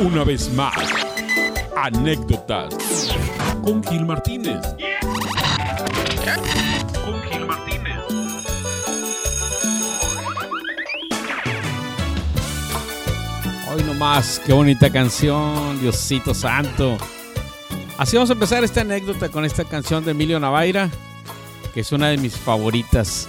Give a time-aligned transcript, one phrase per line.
[0.00, 0.74] Una vez más,
[1.76, 3.14] anécdotas
[3.62, 4.60] con Gil Martínez.
[7.04, 7.98] Con Gil Martínez.
[13.72, 16.96] Hoy nomás, qué bonita canción, Diosito Santo.
[17.98, 20.88] Así vamos a empezar esta anécdota con esta canción de Emilio Navaira,
[21.74, 23.28] que es una de mis favoritas.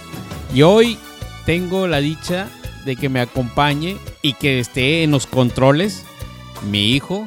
[0.52, 0.98] Y hoy
[1.44, 2.48] tengo la dicha
[2.86, 6.04] de que me acompañe y que esté en los controles
[6.64, 7.24] mi hijo,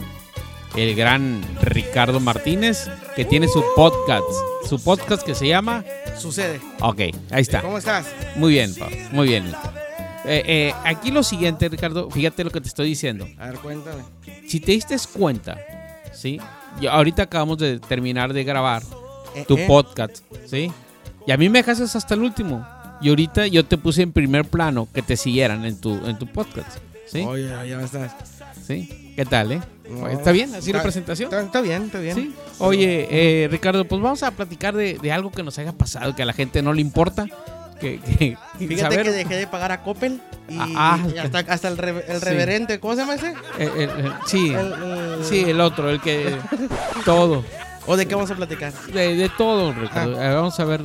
[0.75, 4.23] el gran Ricardo Martínez, que tiene su podcast.
[4.67, 5.83] Su podcast que se llama.
[6.17, 6.59] Sucede.
[6.81, 6.99] Ok,
[7.31, 7.61] ahí está.
[7.61, 8.07] ¿Cómo estás?
[8.35, 9.45] Muy bien, Pau, muy bien.
[10.25, 13.25] Eh, eh, aquí lo siguiente, Ricardo, fíjate lo que te estoy diciendo.
[13.39, 14.03] A ver, cuéntame.
[14.47, 15.57] Si te diste cuenta,
[16.13, 16.39] ¿sí?
[16.81, 18.83] Y ahorita acabamos de terminar de grabar
[19.35, 20.71] Eh, tu podcast, ¿sí?
[21.25, 22.65] Y a mí me dejaste hasta el último.
[23.01, 26.25] Y ahorita yo te puse en primer plano que te siguieran en tu, en tu
[26.27, 27.21] podcast, ¿sí?
[27.21, 28.15] Oye, ya estás.
[28.67, 29.13] ¿Sí?
[29.15, 29.61] ¿Qué tal, eh?
[29.89, 30.53] No, ¿Está bien?
[30.53, 31.29] ¿Así la presentación?
[31.33, 32.15] Está, está bien, está bien.
[32.15, 32.33] Sí.
[32.59, 36.23] Oye, eh, Ricardo, pues vamos a platicar de, de algo que nos haya pasado, que
[36.23, 37.25] a la gente no le importa.
[37.79, 40.99] Que, que- Fíjate saber- que dejé de pagar a Coppel y, Ah, ah.
[41.13, 42.25] y hasta, hasta el, re- el Sí.
[42.25, 43.27] reverente, ¿cómo se llama ese?
[43.29, 46.35] Eh, eh, eh, sí, El- el- sí, el otro, el que...
[47.05, 47.45] todo.
[47.85, 48.73] ¿O de qué vamos a platicar?
[48.91, 50.19] De, de todo, Ricardo.
[50.19, 50.31] Ah.
[50.31, 50.81] A vamos a ver.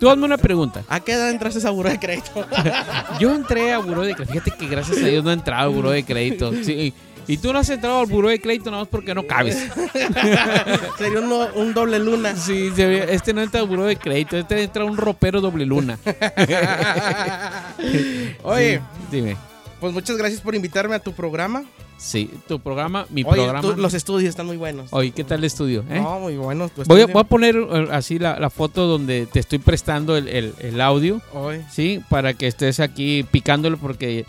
[0.00, 0.82] Tú hazme una pregunta.
[0.88, 2.44] ¿A qué edad entraste a buró de crédito?
[3.20, 4.32] Yo entré a Buró de Crédito.
[4.32, 6.52] Fíjate que gracias a Dios no he entrado al Buró de Crédito.
[6.64, 6.92] Sí,
[7.26, 9.56] y tú no has entrado al Buró de Crédito nada más porque no cabes.
[10.98, 12.36] Sería un, un doble luna.
[12.36, 14.36] Sí, este no entra al Buró de Crédito.
[14.36, 15.98] Este entra un ropero doble luna.
[18.42, 18.82] Oye, Sí,
[19.16, 19.36] dime.
[19.80, 21.64] pues muchas gracias por invitarme a tu programa.
[21.98, 23.60] Sí, tu programa, mi Oye, programa.
[23.60, 24.88] tú- los estudios están muy buenos.
[24.92, 25.84] Oye, ¿qué tal el estudio?
[25.88, 26.00] eh?
[26.00, 26.72] No, muy buenos.
[26.72, 27.12] tu Voy, a, estudio.
[27.14, 30.80] voy a poner eh, así la, la foto donde te estoy prestando el, el- el
[30.80, 31.20] audio.
[31.32, 34.26] Oye, Sí, para que estés aquí picándolo porque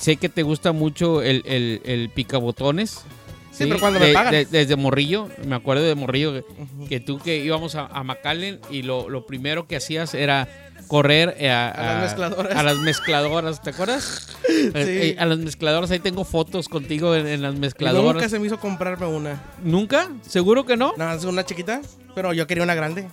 [0.00, 3.04] sé que te gusta mucho el, el, el picabotones.
[3.52, 4.32] Sí, pero cuando me pagan.
[4.32, 6.88] de- desde Morrillo, me acuerdo de Morrillo, que, Ujú.
[6.88, 10.48] que tú que íbamos a, a McAllen y lo, lo primero que hacías era
[10.88, 12.56] correr eh, a, A las mezcladoras.
[12.56, 14.28] a las mezcladoras, ¿te acuerdas?
[14.50, 18.30] Eh, eh, a las mezcladoras, ahí tengo fotos contigo en, en las Nunca mezcladoras.
[18.30, 19.40] se me hizo comprarme una.
[19.62, 20.08] ¿Nunca?
[20.26, 20.92] ¿Seguro que no?
[20.96, 21.80] Nada, más una chiquita,
[22.16, 23.06] pero yo quería una grande.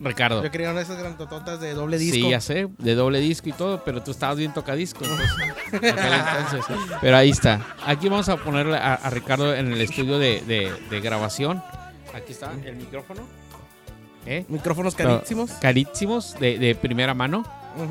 [0.00, 0.42] Ricardo.
[0.42, 2.14] Yo quería una de esas grandototas de doble disco.
[2.16, 5.04] Sí, ya sé, de doble disco y todo, pero tú estabas bien tocadisco.
[5.04, 5.30] entonces,
[5.72, 6.76] en aquel entonces.
[7.00, 7.60] Pero ahí está.
[7.86, 11.62] Aquí vamos a ponerle a, a Ricardo en el estudio de, de- de grabación.
[12.14, 13.22] Aquí está el micrófono.
[14.26, 14.44] ¿Eh?
[14.48, 15.50] Micrófonos carísimos.
[15.52, 17.44] Carísimos, de, de primera mano.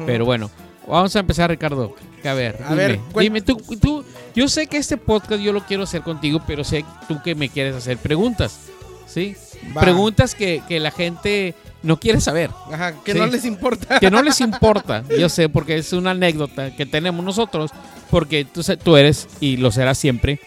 [0.05, 0.49] Pero bueno,
[0.87, 1.95] vamos a empezar, Ricardo.
[2.25, 4.03] A ver, A dime, ver, cuen- dime tú, tú,
[4.33, 7.49] yo sé que este podcast yo lo quiero hacer contigo, pero sé tú que me
[7.49, 8.67] quieres hacer preguntas.
[9.05, 9.35] ¿Sí?
[9.75, 9.81] Va.
[9.81, 11.53] Preguntas que, que la gente
[11.83, 13.19] no quiere saber Ajá, que Sí.
[13.19, 13.99] no les importa.
[13.99, 17.71] que no les importa, yo sé, porque es una anécdota que tenemos nosotros,
[18.09, 20.39] porque tú, tú eres y lo serás siempre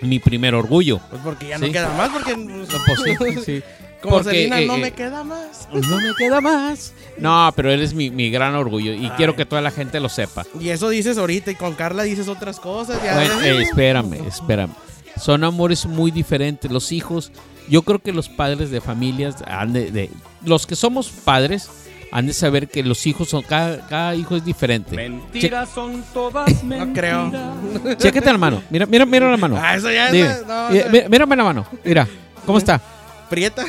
[0.00, 1.00] mi primer orgullo.
[1.10, 1.66] Pues porque ya Sí.
[1.66, 3.62] no queda más, porque No, pues sí, sí.
[4.02, 5.68] como porque, Selena eh, no eh, me queda más.
[5.72, 6.92] No me queda más.
[7.18, 9.12] No, pero eres mi, mi gran orgullo y Ay.
[9.16, 10.44] quiero que toda la gente lo sepa.
[10.60, 13.02] Y eso dices ahorita y con Carla dices otras cosas.
[13.02, 14.70] Ya Bueno, eh, espérame, espérame.
[15.16, 16.70] Son amores muy diferentes.
[16.70, 17.32] Los hijos,
[17.68, 20.10] yo creo que los padres de familias, han de, de-
[20.44, 21.68] los que somos padres,
[22.10, 24.96] han de saber que los hijos son, cada, cada hijo es diferente.
[24.96, 27.32] Mentiras son todas mentiras.
[27.32, 27.94] no creo.
[27.96, 28.62] Chécate la mano.
[28.70, 29.58] Mira, mira, mira la mano.
[29.60, 30.46] Ah, eso ya es.
[30.46, 30.90] No, Mira, no.
[30.92, 31.66] mira- mírame la mano.
[31.84, 32.08] Mira,
[32.46, 32.80] ¿cómo está?
[33.28, 33.66] Prieta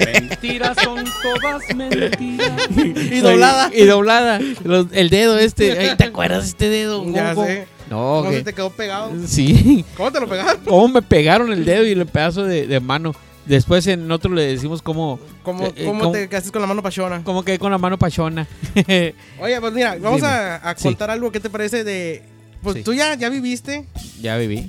[0.00, 2.60] Mentiras son todas mentiras.
[2.76, 3.70] y doblada.
[3.72, 4.40] Y, doblada.
[4.64, 5.78] Los- el dedo este.
[5.78, 7.04] Ay, ¿Te acuerdas de este dedo?
[7.12, 7.68] Ya ¿Cómo- sé.
[7.90, 9.12] No, ¿Cómo que- se te quedó pegado?
[9.26, 9.84] Sí.
[9.96, 10.60] ¿Cómo te lo pegaron?
[10.64, 13.14] ¿Cómo me pegaron el dedo y el pedazo de, de mano?
[13.46, 16.12] Después en otro le decimos cómo, ¿Cómo, Eh, eh, cómo ¿cómo?
[16.12, 17.22] te quedaste con la mano pachona?
[17.22, 18.44] cómo quedé con la mano pachona.
[19.40, 20.32] Oye, pues mira, vamos Dime.
[20.32, 20.82] a, a Sí.
[20.82, 21.30] contar algo.
[21.30, 22.24] ¿Qué te parece de...?
[22.62, 22.82] Pues Sí.
[22.82, 23.86] tú ya, ya viviste
[24.20, 24.68] ya viví.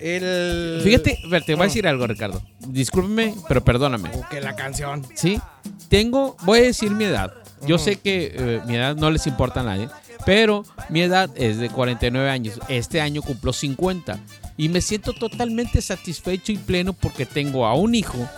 [0.00, 0.80] el...
[0.82, 2.42] Fíjate, ver, te voy a decir algo, Ricardo.
[2.66, 4.10] Discúlpeme, pero perdóname.
[4.30, 5.06] Que la canción.
[5.14, 5.40] Sí,
[5.88, 7.32] tengo, voy a decir mi edad.
[7.66, 9.88] Yo sé que eh, mi edad no les importa a nadie,
[10.24, 12.60] pero mi edad es de 49 años.
[12.68, 14.18] Este año cumplo 50
[14.56, 18.28] y me siento totalmente satisfecho y pleno porque tengo a un hijo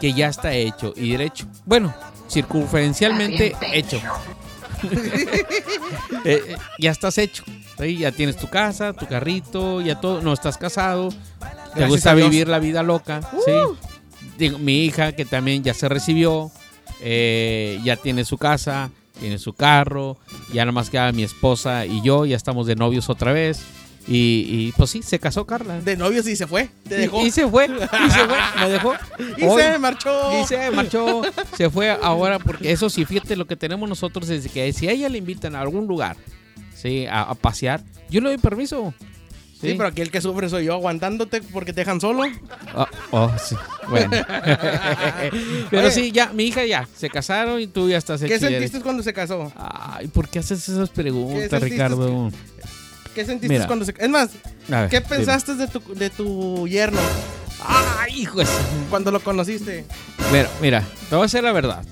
[0.00, 1.46] que ya está hecho y derecho.
[1.64, 1.94] Bueno,
[2.28, 4.00] circunferencialmente hecho.
[6.24, 7.44] Eh, eh, ya estás hecho.
[7.78, 7.98] ¿sí?
[7.98, 10.22] Ya tienes tu casa, tu carrito, ya todo.
[10.22, 11.10] No estás casado.
[11.74, 12.14] Te gusta.
[12.14, 12.16] Uh.
[12.16, 13.20] vivir la vida loca.
[13.44, 13.52] Sí.
[14.38, 16.50] Digo, mi hija, que también ya se recibió,
[17.02, 20.18] eh, ya tiene su casa, tiene su carro.
[20.52, 23.62] Ya nada más queda mi esposa y yo, ya estamos de novios otra vez.
[24.08, 25.78] Y, y, pues sí, se casó Carla.
[25.82, 26.68] De novios y se fue.
[26.88, 28.94] Te Y- se fue, y se fue, me dejó.
[29.36, 30.40] Y Hoy- se marchó.
[30.42, 31.22] y se marchó,
[31.56, 34.92] se fue ahora, porque eso sí, fíjate lo que tenemos nosotros es que si a
[34.92, 36.16] ella le invitan a algún lugar,
[36.74, 38.94] sí, a, a pasear, yo le doy permiso.
[39.60, 42.22] Sí, pero aquí el que sufre soy yo, aguantándote porque te dejan solo.
[42.74, 43.54] Oh, oh, sí.
[43.88, 44.10] Bueno.
[45.70, 45.90] Pero Oye.
[45.90, 49.12] sí, ya, mi hija ya, se casaron y tú ya estás ¿Qué sentiste cuando se
[49.12, 49.52] casó?
[49.56, 52.30] Ay, ¿por qué haces esas ¿Qué preguntas, Ricardo?
[53.14, 53.66] ¿Qué sentiste Mira.
[53.66, 54.30] cuando se Es más,
[54.68, 57.00] ver, ¿qué pensaste de tu, de tu yerno
[57.66, 58.38] Ay, hijo
[58.88, 59.84] cuando lo conociste?
[60.32, 61.84] Mira, mira, te voy a decir la verdad.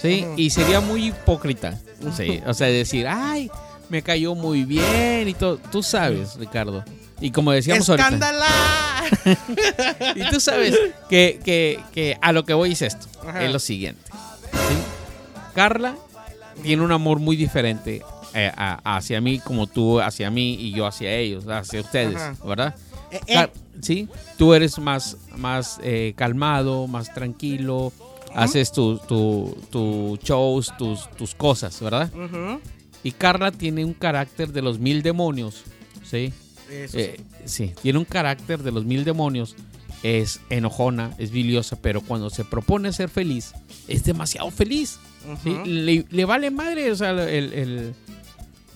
[0.00, 1.80] Sí, y sería muy hipócrita.
[2.16, 3.50] Sí, o sea, decir, ay,
[3.88, 5.56] me cayó muy bien y todo.
[5.56, 6.84] Tú sabes, Ricardo.
[7.20, 8.04] Y como decíamos ahorita.
[8.08, 8.46] ¡Escándala!
[10.14, 10.76] Y tú sabes
[11.08, 13.06] que, que- que a lo que voy es esto.
[13.26, 13.44] Ajá.
[13.44, 14.02] Es lo siguiente.
[14.52, 14.74] ¿sí?
[15.54, 15.96] Carla
[16.62, 18.02] tiene un amor muy diferente
[18.34, 22.36] eh, a- hacia mí como tú hacia mí y yo hacia ellos, hacia ustedes, Ajá.
[22.44, 22.74] ¿verdad?
[23.10, 23.48] Eh, eh,
[23.80, 27.92] sí, tú eres más, más eh, calmado, más tranquilo,
[28.34, 32.10] haces tus tu, tu shows, tus, tus cosas, ¿verdad?
[33.02, 35.62] Y Carla tiene un carácter de los mil demonios,
[36.04, 36.32] ¿sí?
[36.70, 37.66] Eso Eh, sí.
[37.66, 39.56] sí, tiene un carácter de los mil demonios.
[40.04, 43.52] Es enojona, es biliosa, pero cuando se propone ser feliz,
[43.88, 44.98] es demasiado feliz.
[45.64, 47.94] Le, le vale madre, o sea, el, el-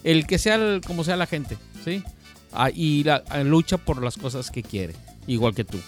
[0.02, 2.02] el que sea el- como sea la gente, ¿sí?
[2.52, 4.94] Ah, y la, ah, lucha por las cosas que quiere,
[5.28, 5.78] igual que tú.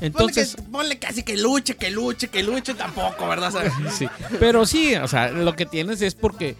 [0.00, 3.52] Entonces, ponle, que, ponle casi que luche, que luche, que luche tampoco, ¿verdad?
[3.52, 3.72] ¿Sabes?
[3.96, 4.06] sí.
[4.40, 6.56] Pero sí, o sea, lo que tienes es porque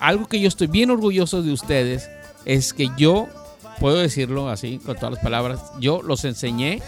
[0.00, 2.10] algo que yo estoy bien orgulloso de ustedes
[2.44, 3.28] es que yo,
[3.80, 6.82] puedo decirlo así, con todas las palabras, yo los enseñé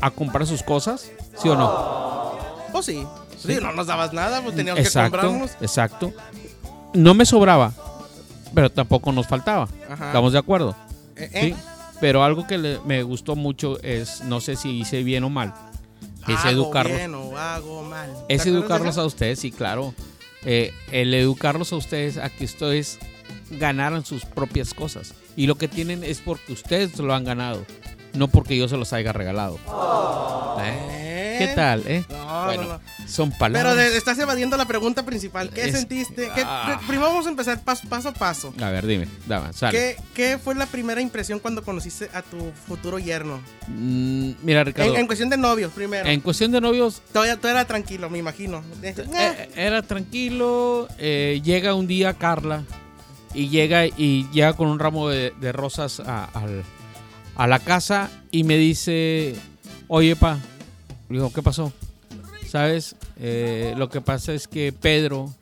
[0.00, 1.10] a comprar sus cosas,
[1.40, 2.36] ¿sí o no?
[2.72, 3.04] Pues sí.
[3.38, 5.50] Sí, no nos dabas nada, pues teníamos que comprarnos.
[5.60, 6.12] exacto.
[6.94, 7.72] No me sobraba,
[8.54, 9.68] pero tampoco nos faltaba.
[9.90, 10.06] Ajá.
[10.08, 10.74] ¿Estamos de acuerdo?
[11.16, 11.38] Eh, Sí.
[11.48, 11.56] eh,
[12.00, 15.54] Pero algo que le- me gustó mucho es, no sé si hice bien o mal,
[16.28, 16.96] es hago educarlos.
[16.98, 18.10] bien o hago mal.
[18.28, 19.94] ¿Te Es educarlos a ustedes, sí, claro.
[20.44, 22.98] Eh, el educarlos a ustedes a que ustedes
[23.50, 25.14] ganaran sus propias cosas.
[25.36, 27.64] Y lo que tienen es porque ustedes lo han ganado,
[28.14, 29.58] no porque yo se los haya regalado.
[30.60, 30.78] ¿Eh?
[30.90, 31.82] Eh, ¿Qué tal?
[31.86, 32.02] eh?
[32.08, 32.80] No, bueno, no, no.
[33.06, 33.76] son Pero palabras.
[33.76, 35.50] de- estás evadiendo la pregunta principal.
[35.50, 36.30] ¿Qué Es- sentiste?
[36.34, 36.80] ¿Qué- Ah.
[36.86, 38.54] Primero vamos a empezar paso, paso a paso.
[38.58, 39.76] A ver, dime, dame, sale.
[39.76, 43.40] ¿Qué, qué fue la primera impresión cuando conociste a tu futuro yerno?
[43.68, 46.08] Mm, mira, Ricardo, En, en cuestión de novios, primero.
[46.08, 48.62] en cuestión de novios, Todavía tú era tranquilo, me imagino.
[48.82, 50.88] Eh, Eh, era tranquilo.
[50.98, 52.62] eh, llega un día Carla
[53.36, 59.36] y llega y llega con un ramo de, rosas a, la casa y me dice,
[59.88, 60.38] oye, pa,
[61.08, 61.72] digo, ¿qué pasó?
[62.48, 62.96] ¿Sabes?
[63.18, 65.32] Eh, lo que pasa es que Pedro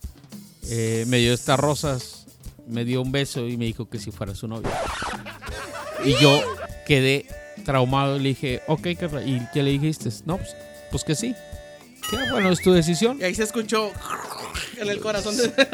[0.68, 2.26] eh, me dio estas rosas,
[2.66, 4.70] me dio un beso y me dijo que si fuera su novio.
[6.04, 6.42] Y yo
[6.86, 7.26] quedé
[7.64, 8.86] traumado le dije, ok,
[9.24, 10.10] ¿y qué le dijiste?
[10.26, 10.56] No, pues,
[10.90, 11.34] pues que sí.
[12.10, 13.18] Que bueno, es tu decisión.
[13.20, 13.90] Y ahí se escuchó
[14.80, 15.52] en el corazón de...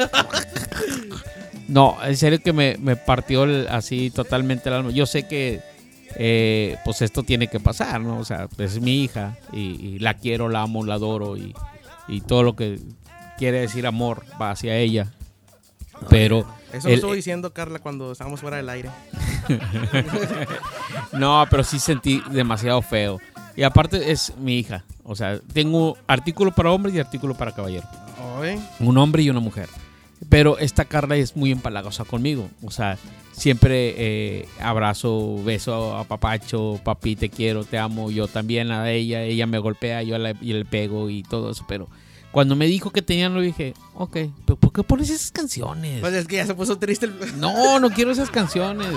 [1.67, 4.91] No, en serio que me, me partió el- así totalmente el alma.
[4.91, 5.61] Yo sé que
[6.15, 8.17] eh, pues esto tiene que pasar, ¿no?
[8.19, 11.55] O sea, es mi hija y, y la quiero, la amo, la adoro y,
[12.09, 12.79] y todo lo que
[13.37, 15.13] quiere decir amor va hacia ella.
[16.09, 18.89] Pero Eso lo estuvo diciendo Carla cuando estábamos fuera del aire.
[21.13, 23.19] no, pero sí sentí demasiado feo.
[23.55, 24.83] Y aparte es mi hija.
[25.03, 27.89] O sea, tengo artículo para hombres y artículo para caballeros.
[28.41, 29.69] Ay, un hombre y una mujer.
[30.29, 32.49] Pero esta Carla es muy empalagosa conmigo.
[32.63, 32.97] O sea,
[33.31, 39.23] siempre eh, abrazo, beso a papacho, papi, te quiero, te amo, yo también a ella,
[39.23, 41.65] ella me golpea, yo le, y le pego y todo eso.
[41.67, 41.89] Pero
[42.31, 46.01] cuando me dijo que tenía novio, dije, ok, pero ¿por qué pones esas canciones?
[46.01, 47.39] Pues es que ya se puso triste el...
[47.39, 48.87] No, no quiero esas canciones.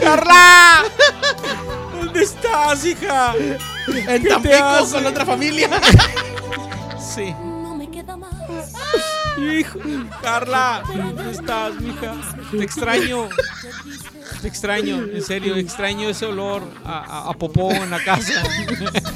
[0.00, 0.82] ¡Carla!
[2.04, 3.34] ¿Dónde estás, hija?
[4.08, 4.94] En Tampico hace?
[4.94, 5.68] con otra familia.
[7.14, 7.34] Sí.
[7.40, 8.32] No me queda más.
[9.38, 9.80] Hijo,
[10.22, 12.14] Carla, ¿dónde estás, mija?
[12.52, 13.28] Te extraño.
[14.40, 18.32] Te extraño, en serio, extraño ese olor a, a- a popó en la casa.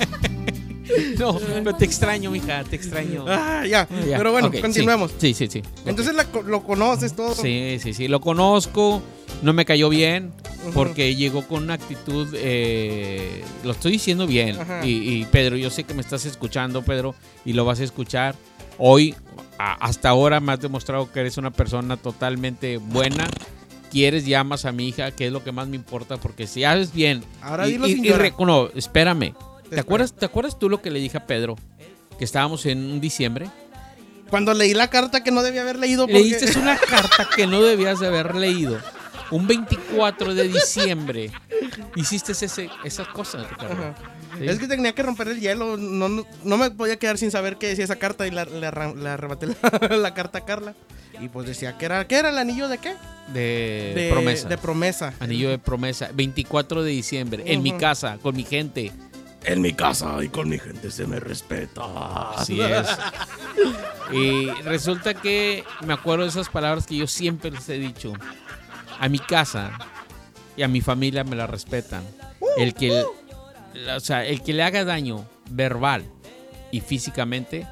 [1.18, 3.24] No, pero te extraño, mija, te extraño.
[3.26, 3.88] Ah, ya.
[4.06, 5.12] Ya, Pero bueno, continuemos.
[5.18, 5.62] Sí, sí, sí.
[5.86, 7.34] Entonces la lo conoces todo.
[7.34, 9.02] Sí, sí, sí, lo conozco,
[9.42, 10.32] no me cayó bien
[10.72, 14.90] porque llegó con una actitud, eh, lo estoy diciendo bien, y,
[15.20, 18.34] y, Pedro, yo sé que me estás escuchando, Pedro, y lo vas a escuchar.
[18.78, 19.14] Hoy,
[19.58, 23.28] a- hasta ahora me has demostrado que eres una persona totalmente buena,
[23.90, 26.64] quieres y amas a mi hija, que es lo que más me importa, porque si
[26.64, 27.22] haces bien...
[27.40, 29.32] Ahora y, y- y no, espérame.
[29.64, 29.80] ¿Te espero.
[29.82, 31.56] acuerdas, ¿Te acuerdas tú lo que le dije a Pedro?
[32.18, 33.46] Que estábamos en un diciembre.
[34.30, 36.18] Cuando leí la carta que no debía haber leído porque...
[36.20, 38.78] Leíste una carta que no debías de haber leído.
[39.30, 41.30] Un 24 de diciembre
[41.96, 43.46] hiciste ese, esas cosas.
[44.38, 44.46] Sí.
[44.46, 45.76] Es que tenía que romper el hielo.
[45.76, 48.66] No, no, no me podía quedar sin saber qué decía esa carta y la- le
[48.66, 50.74] arrebaté la, la carta a Carla.
[51.20, 52.94] Y pues decía que era, ¿qué era el anillo de qué?
[53.32, 54.48] De, promesa.
[54.48, 55.14] De promesa.
[55.20, 56.10] Anillo de promesa.
[56.12, 57.44] 24 de diciembre.
[57.46, 58.90] En mi casa, con mi gente.
[59.44, 61.82] En mi casa y con mi gente se me respeta.
[62.36, 62.86] Así es.
[64.12, 68.12] Y resulta que me acuerdo de esas palabras que yo siempre les he dicho.
[69.00, 69.72] A mi casa
[70.56, 72.02] y a mi familia me la respetan.
[72.56, 73.02] El que,
[73.94, 76.04] o sea, el que le haga daño verbal
[76.70, 77.66] y físicamente,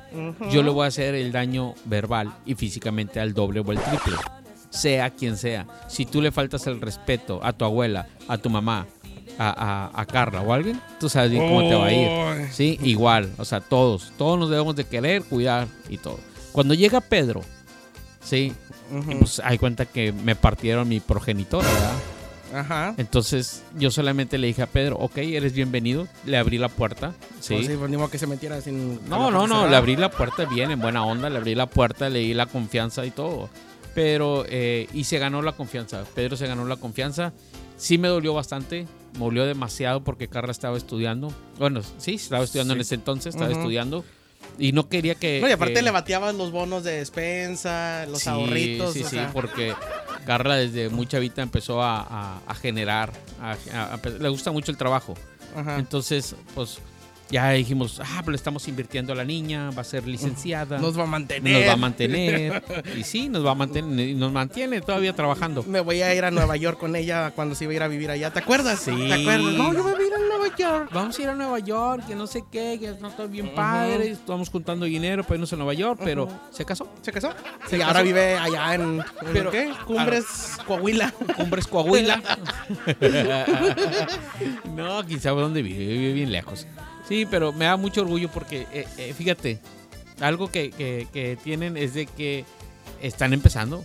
[0.50, 4.14] yo le voy a hacer el daño verbal y físicamente al doble o al triple.
[4.70, 5.66] Sea quien sea.
[5.88, 8.86] Si tú le faltas el respeto a tu abuela, a tu mamá,
[9.38, 12.52] a, a- a Carla o a alguien, tú sabes bien cómo te va a ir.
[12.52, 13.32] Sí, igual.
[13.38, 14.12] O sea, todos.
[14.16, 16.18] Todos nos debemos de querer, cuidar y todo.
[16.52, 17.42] Cuando llega Pedro,
[18.22, 18.52] sí,
[18.92, 19.18] Ujú.
[19.20, 21.94] pues hay cuenta que me partieron mi progenitor, ¿verdad?
[22.54, 22.94] Ajá.
[22.98, 26.06] Entonces yo solamente le dije a Pedro, ok, eres bienvenido.
[26.26, 27.14] Le abrí la puerta.
[27.40, 27.54] Sí.
[27.54, 29.08] Pues sí, pues ni modo que se metiera sin.
[29.08, 32.08] No, no, no, le abrí la puerta bien, en buena onda, le abrí la puerta,
[32.08, 33.48] le di la confianza y todo.
[33.94, 37.32] Pero, eh, y se ganó la confianza, Pedro se ganó la confianza.
[37.76, 41.32] Sí me dolió bastante, me dolió demasiado porque Carla estaba estudiando.
[41.58, 44.04] Bueno, sí, estaba estudiando en ese entonces, estaba estudiando.
[44.58, 45.40] Y no quería que...
[45.40, 48.92] No, y aparte que- le bateabas los bonos de despensa, los Sí, ahorritos.
[48.94, 49.30] Sí, o sí, sea.
[49.32, 49.74] porque
[50.26, 53.56] Carla desde muy chavita empezó a, a- a generar, a-
[54.18, 55.14] le gusta mucho el trabajo.
[55.56, 55.78] Ajá.
[55.78, 56.78] Entonces, pues
[57.32, 60.78] ya dijimos, ah, pues le estamos invirtiendo a la niña, va a ser licenciada.
[60.78, 61.60] Nos va a mantener.
[61.60, 62.62] Nos va a mantener.
[62.94, 64.10] Y sí, nos va a mantener.
[64.10, 65.62] Y nos mantiene todavía trabajando.
[65.62, 67.88] Me voy a ir a Nueva York con ella cuando se iba a ir a
[67.88, 68.30] vivir allá.
[68.30, 68.80] ¿Te acuerdas?
[68.80, 68.90] Sí.
[68.94, 69.54] ¿Te acuerdas?
[69.54, 70.90] No, yo me voy a ir a Nueva York.
[70.92, 74.10] Vamos a ir a Nueva York, que no sé qué, que no está bien padre.
[74.10, 76.86] Estamos juntando dinero para irnos a Nueva York, pero se casó.
[77.00, 77.32] ¿Se casó?
[77.66, 77.88] Se y casó.
[77.88, 78.82] ahora vive allá en.
[78.82, 79.72] ¿en Pero- ¿Qué?
[79.86, 81.14] Cumbres, Coahuila.
[81.34, 82.20] Cumbres Coahuila.
[84.76, 86.66] no, sabe dónde vive, vive bien lejos.
[87.08, 89.58] Sí, pero me da mucho orgullo porque, eh, eh, fíjate,
[90.20, 92.44] algo que, que- que tienen es de que
[93.02, 93.84] están empezando.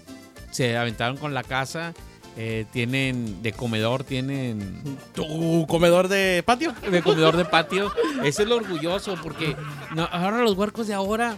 [0.52, 1.94] Se aventaron con la casa,
[2.38, 4.82] eh, tienen de comedor, tienen
[5.14, 6.74] Tu comedor de patio.
[6.92, 7.92] de comedor de patio.
[8.24, 9.56] Eso es lo orgulloso porque
[9.96, 11.38] no, ahora los huercos de ahora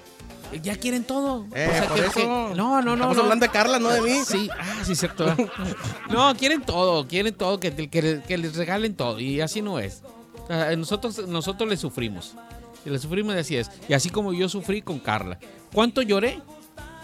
[0.51, 1.45] eh, ya quieren todo.
[1.55, 2.13] Eh, O sea, por que- eso.
[2.13, 2.93] que- no, no, no.
[2.93, 3.23] Estamos no.
[3.23, 4.19] hablando de Carla, no de mí.
[4.25, 5.33] Sí, ah, sí, cierto.
[6.09, 9.19] No, quieren todo, quieren todo, que, que, que les regalen todo.
[9.19, 10.01] Y así no es.
[10.49, 12.33] Ah, Nosotros, nosotros le sufrimos.
[12.85, 13.69] Y le sufrimos y así es.
[13.87, 15.37] Y así como yo sufrí con Carla.
[15.73, 16.41] ¿Cuánto lloré?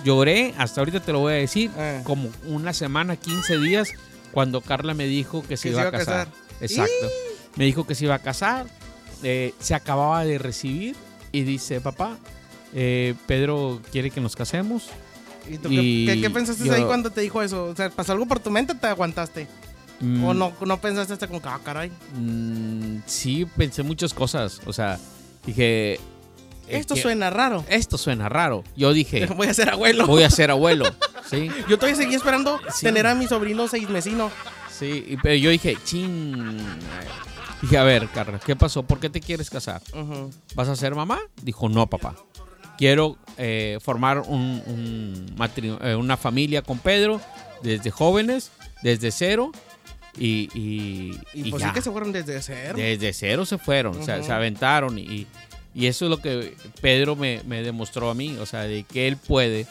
[0.03, 2.01] Lloré, hasta ahorita te lo voy a decir, Eh.
[2.03, 3.89] como una semana, 15 días,
[4.31, 6.27] cuando Carla me dijo que se Que iba a casar.
[6.61, 7.07] Exacto.
[7.55, 8.67] Me dijo que se iba a casar.
[9.23, 10.95] eh, se acababa de recibir
[11.31, 12.17] y dice, papá,
[12.73, 14.89] eh, Pedro quiere que nos casemos.
[15.49, 17.63] ¿Y tú Y qué, qué- qué pensaste yo- ahí cuando te dijo eso?
[17.65, 19.47] O sea, ¿pasó algo por tu mente o te aguantaste?
[20.01, 21.91] Mm, ¿O no, no pensaste hasta como que, ah, caray?
[22.15, 24.61] Mm, sí, pensé muchas cosas.
[24.65, 24.99] O sea,
[25.45, 25.99] dije.
[26.67, 27.63] Esto que- suena raro.
[27.69, 28.63] Esto suena raro.
[28.75, 30.07] Yo dije, Voy a ser abuelo.
[30.07, 30.85] voy a ser abuelo.
[31.29, 32.85] Sí, Yo todavía seguí esperando Sí.
[32.85, 34.31] tener a mi sobrino seis mesino.
[34.71, 35.17] sí.
[35.23, 36.57] Pero yo dije, ching.
[37.61, 38.83] Dije, a ver, Carla, ¿qué pasó?
[38.83, 39.81] ¿Por qué te quieres casar?
[40.55, 41.19] ¿Vas a ser mamá?
[41.41, 42.15] Dijo, no, papá.
[42.77, 45.35] Quiero eh, formar un, un
[45.81, 47.21] eh, una familia con Pedro
[47.63, 48.51] desde jóvenes,
[48.83, 49.51] desde cero.
[50.17, 51.69] Y, y, Y, y pues ya.
[51.69, 52.75] sí que se fueron desde cero.
[52.77, 54.25] Desde cero se fueron, o sea, Ujú.
[54.27, 55.27] se aventaron y,
[55.73, 59.07] y eso es lo que Pedro me, me demostró a mí, o sea, de que
[59.07, 59.67] él puede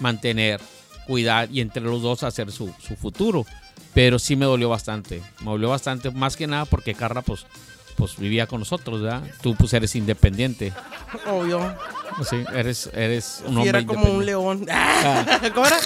[0.00, 0.60] mantener,
[1.06, 3.46] cuidar y entre los dos hacer su, su futuro.
[3.92, 7.46] Pero sí me dolió bastante, me dolió bastante, más que nada porque Carla pues,
[7.96, 9.22] pues vivía con nosotros, ¿verdad?
[9.42, 10.72] Tú pues eres independiente,
[11.26, 11.74] Obvio.
[12.28, 14.66] sí, eres, eres un Y hombre era como un león.
[14.70, 15.76] Ah, ¿Cómo era?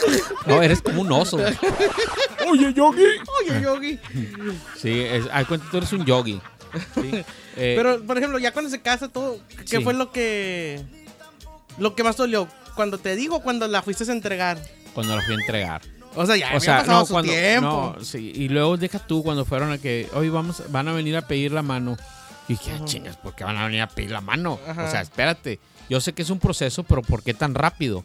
[0.47, 1.37] no, eres como un oso.
[2.51, 3.05] Oye, Yogi.
[3.41, 3.99] Oye, Yogi.
[4.77, 6.41] Sí, es, ay, cuenta, tú eres un yogi.
[6.95, 7.11] Sí,
[7.57, 9.39] eh, Pero, por ejemplo, ya cuando se casa todo,
[9.69, 9.85] ¿qué Sí.
[9.85, 10.83] fue lo que.
[11.79, 12.49] Lo que más dolió?
[12.75, 14.59] Cuando te digo, cuando la fuiste a entregar.
[14.95, 15.83] cuando la fui a entregar.
[16.15, 17.33] O sea, ya O sea, pasado no, su cuando.
[17.33, 17.95] tiempo.
[17.99, 21.17] No, sí, y luego deja tú cuando fueron a que hoy vamos, van a venir
[21.17, 21.97] a pedir la mano.
[22.49, 24.59] Y dije, ah, chingas, ¿por qué van a venir a pedir la mano?
[24.67, 24.85] Ajá.
[24.85, 25.61] O sea, espérate.
[25.91, 28.05] Yo sé que es un proceso, pero ¿por qué tan rápido?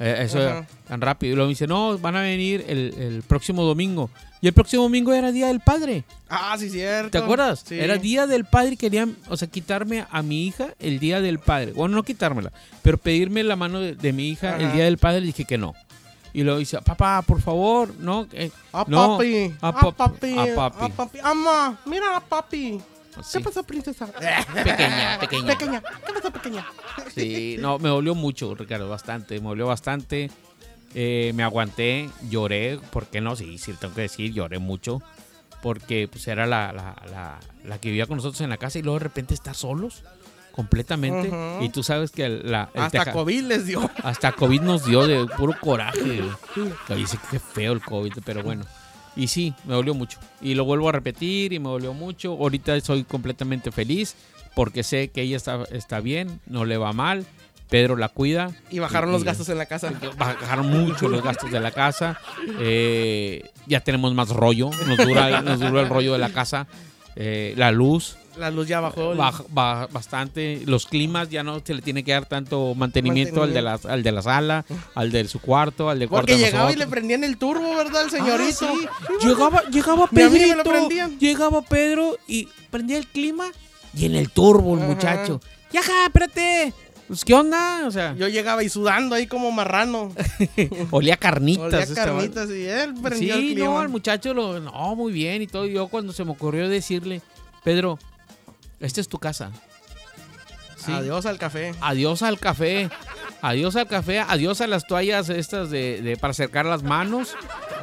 [0.00, 0.66] Eh, eso Ajá.
[0.88, 1.32] tan rápido.
[1.32, 4.10] Y luego me dice, no, van a venir el, el próximo domingo.
[4.40, 6.04] Y el próximo domingo era Día del Padre.
[6.28, 7.10] Ah, sí, cierto.
[7.10, 7.64] ¿Te acuerdas?
[7.66, 7.78] Sí.
[7.78, 11.38] Era Día del Padre y querían, o sea, quitarme a mi hija el Día del
[11.38, 11.72] Padre.
[11.72, 14.72] Bueno, no quitármela, pero pedirme la mano de, de mi hija el.
[14.72, 15.20] Día del Padre.
[15.20, 15.74] Le dije que no.
[16.34, 18.26] Y luego dice, papá, por favor, no.
[18.32, 19.54] eh, A no, papi.
[19.62, 20.36] a A, pap- papi.
[20.38, 20.92] a A papi.
[20.92, 21.18] papi.
[21.22, 22.80] Ama, mira a papi.
[23.22, 24.06] sí, ¿Qué pasó, princesa?
[24.08, 25.46] Pequeña, pequeña.
[25.56, 25.80] Pequeña.
[25.80, 26.66] ¿Qué pasó, pequeña?
[27.14, 29.38] Sí, no, me dolió mucho, Ricardo, bastante.
[29.40, 30.30] Me dolió bastante.
[30.96, 32.78] Eh, me aguanté, lloré.
[32.90, 33.36] ¿Por qué no?
[33.36, 35.00] Sí, sí, tengo que decir, lloré mucho.
[35.62, 38.82] Porque pues era la, la, la, la que vivía con nosotros en la casa y
[38.82, 40.02] luego de repente estar solos.
[40.54, 41.30] Completamente.
[41.60, 43.90] Y tú sabes que la, Hasta teja- COVID les dio.
[44.02, 46.22] hasta COVID nos dio de puro coraje.
[46.96, 48.64] dice que feo el COVID, pero bueno.
[49.16, 50.18] Y sí, me dolió mucho.
[50.40, 52.32] Y lo vuelvo a repetir y me dolió mucho.
[52.32, 54.16] Ahorita soy completamente feliz
[54.54, 57.24] porque sé que ella está, está bien, no le va mal.
[57.70, 58.50] Pedro la cuida.
[58.70, 59.92] Y bajaron Y- los gastos en la casa.
[60.18, 62.18] Bajaron mucho los gastos de la casa.
[62.60, 64.70] Eh, ya tenemos más rollo.
[64.86, 66.66] Nos dura, nos dura el rollo de la casa.
[67.16, 69.14] Eh, la luz La luz ya bajó.
[69.14, 70.62] baja- bastante.
[70.66, 74.02] Los climas ya no se le tiene que dar tanto mantenimiento, al, de la, al
[74.02, 74.64] de la sala,
[74.94, 77.76] al de su cuarto, al del cuarto Porque de llegaba y le prendían el turbo,
[77.76, 78.02] ¿verdad?
[78.04, 78.66] El señorito.
[78.68, 78.74] Ah,
[79.20, 79.26] sí.
[79.26, 80.88] Llegaba, llegaba Pedrito,
[81.20, 83.46] llegaba Pedro y prendía el clima
[83.94, 84.88] y en el turbo el Ajá.
[84.92, 85.40] muchacho.
[85.72, 86.72] Ya, espérate.
[87.06, 87.82] Pues, ¿qué onda?
[87.86, 90.10] O sea, Yo llegaba y sudando ahí como marrano.
[90.90, 91.64] olía carnitas.
[91.66, 93.66] Olía este carnitas y él prendió el Sí, clima.
[93.66, 94.58] no, el muchacho lo.
[94.58, 95.66] No, muy bien y todo.
[95.66, 97.20] Yo cuando se me ocurrió decirle,
[97.62, 97.98] Pedro,
[98.84, 99.50] esta es tu casa.
[100.76, 100.92] Sí.
[100.92, 101.72] Adiós al café.
[101.80, 102.90] Adiós al café.
[103.40, 104.20] Adiós al café.
[104.20, 107.36] Adiós a las toallas estas de, de- para acercar las manos.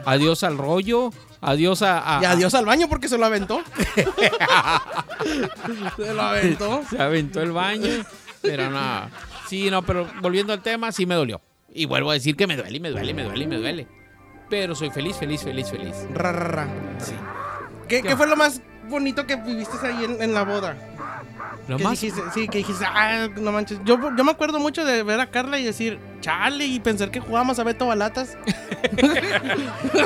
[0.05, 1.11] Adiós al rollo.
[1.41, 2.17] Adiós a.
[2.17, 3.61] a- Y adiós al baño porque se lo aventó.
[5.97, 6.81] se lo aventó.
[6.89, 7.89] Se aventó el baño.
[8.41, 9.09] Pero nada.
[9.47, 11.41] Sí, no, pero volviendo al tema, sí me dolió.
[11.73, 13.57] Y vuelvo a decir que me duele, y me duele, y me duele, y me
[13.57, 13.87] duele.
[14.49, 15.95] Pero soy feliz, feliz, feliz, feliz.
[16.13, 16.67] Ra, ra, ra.
[16.99, 17.13] Sí.
[17.87, 20.75] ¿Qué, qué fue lo más bonito que viviste ahí en, en la boda?
[21.67, 21.99] Lo ¿Qué más.
[22.01, 22.21] dijiste?
[22.33, 23.79] Sí, que dijiste, ah, no manches.
[23.85, 27.19] Yo, yo me acuerdo mucho de ver a Carla y decir, chale, y pensar que
[27.19, 28.37] jugábamos a Beto Balatas.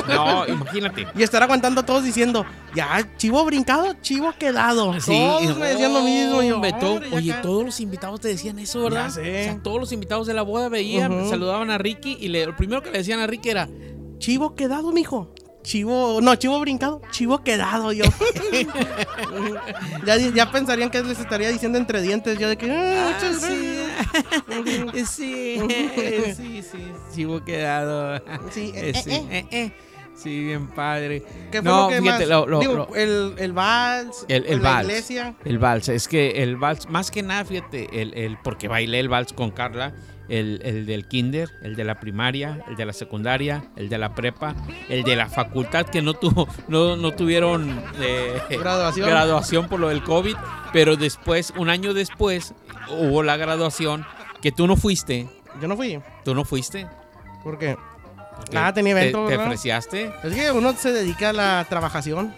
[0.08, 1.06] No, imagínate.
[1.14, 4.98] Y estar aguantando todos diciendo, ya, chivo brincado, chivo quedado.
[5.00, 6.42] Sí, todos me decían lo mismo.
[6.42, 7.42] yo, hombre, to- "Hombre, y oye, acá".
[7.42, 9.08] todos los invitados te decían eso, ¿verdad?
[9.08, 12.56] O sea, todos los invitados de la boda veían, saludaban a Ricky y le- lo
[12.56, 13.68] primero que le decían a Ricky era,
[14.18, 15.34] Chivo quedado, mijo.
[15.66, 18.04] Chivo, no, chivo brincado, chivo quedado yo.
[20.06, 25.10] ya, ya pensarían que les estaría diciendo entre dientes yo de que, "Ah, muchas gracias".
[25.16, 25.58] sí,
[26.36, 28.22] sí, sí, chivo quedado.
[28.52, 29.72] Sí, eh, Eh, sí, eh, eh, eh.
[30.16, 31.22] Sí, bien padre.
[31.52, 32.28] ¿Qué fue No, lo que fíjate, más?
[32.28, 34.88] lo- lo- Digo, lo- el, el vals, El, el la vals.
[34.88, 35.34] iglesia.
[35.44, 35.88] El vals.
[35.90, 39.50] Es que el vals, más que nada, fíjate, el, el, porque bailé el vals con
[39.50, 39.92] Carla.
[40.28, 44.12] El, el del kinder, el de la primaria, el de la secundaria, el de la
[44.16, 44.56] prepa,
[44.88, 49.08] el de la facultad que no tuvo, no, no tuvieron eh, Graduación.
[49.08, 50.34] graduación por lo del COVID,
[50.72, 52.54] pero después, un año después,
[52.90, 54.04] hubo la graduación
[54.42, 55.28] que tú no fuiste,
[55.62, 56.88] Yo no fui, tú no fuiste.
[57.44, 57.76] porque porque
[58.54, 59.46] Ah, tenía te- evento, Te, ¿verdad?
[59.46, 60.12] ofreciaste.
[60.24, 62.32] es que uno se dedica a la trabajación.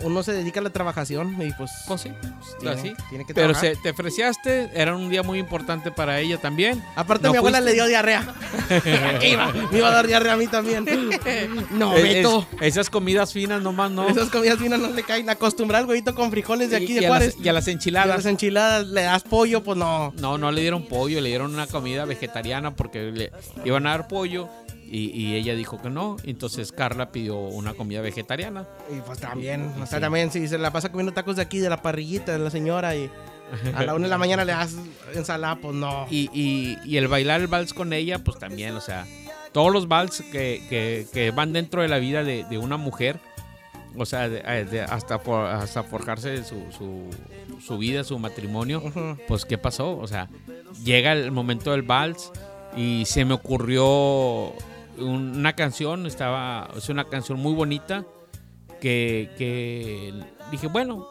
[0.00, 2.12] Uno se dedica a la trabajación y pues, Pues sí,
[2.60, 2.94] tiene, así.
[3.08, 6.82] tiene que Pero se, te ofreciaste, era un día muy importante para ella también.
[6.94, 7.70] Aparte no mi abuela fuiste.
[7.70, 8.34] le dio diarrea.
[9.70, 10.84] Me iba a dar diarrea a mí también.
[11.70, 12.46] No, Es- Beto.
[12.60, 14.06] es- esas comidas finas nomás no.
[14.08, 15.30] Esas comidas finas no le caen.
[15.30, 17.36] Acostumbrar al huevito con frijoles de aquí y, de y a Juárez.
[17.36, 18.16] las, y a las Y a enchiladas.
[18.16, 20.12] las enchiladas le das pollo, pues no.
[20.18, 23.32] No, no le dieron pollo, le dieron una comida vegetariana porque le
[23.64, 24.48] iban a dar pollo
[24.90, 26.16] y, y ella dijo que no.
[26.24, 28.66] Entonces Carla pidió una comida vegetariana.
[28.94, 30.00] Y pues también, o sea, Sí.
[30.00, 32.94] también si se la pasa comiendo tacos de aquí de la parrillita de la señora
[32.96, 33.10] y
[33.74, 34.74] a la una de la mañana le das
[35.14, 36.06] ensalada, pues no.
[36.10, 39.06] Y, y- y el bailar el vals con ella, pues también, o sea,
[39.52, 43.20] todos los vals que, que- que van dentro de la vida de, de una mujer,
[43.96, 45.16] o sea, de- eh, de- hasta,
[45.52, 47.10] hasta forjarse su, su,
[47.64, 48.82] su vida, su matrimonio,
[49.28, 49.96] pues ¿qué pasó?
[49.98, 50.28] O sea,
[50.82, 52.32] llega el momento del vals
[52.76, 54.52] y se me ocurrió
[54.98, 58.04] una canción, estaba, es una canción muy bonita
[58.80, 60.12] que, que
[60.50, 61.06] dije, bueno,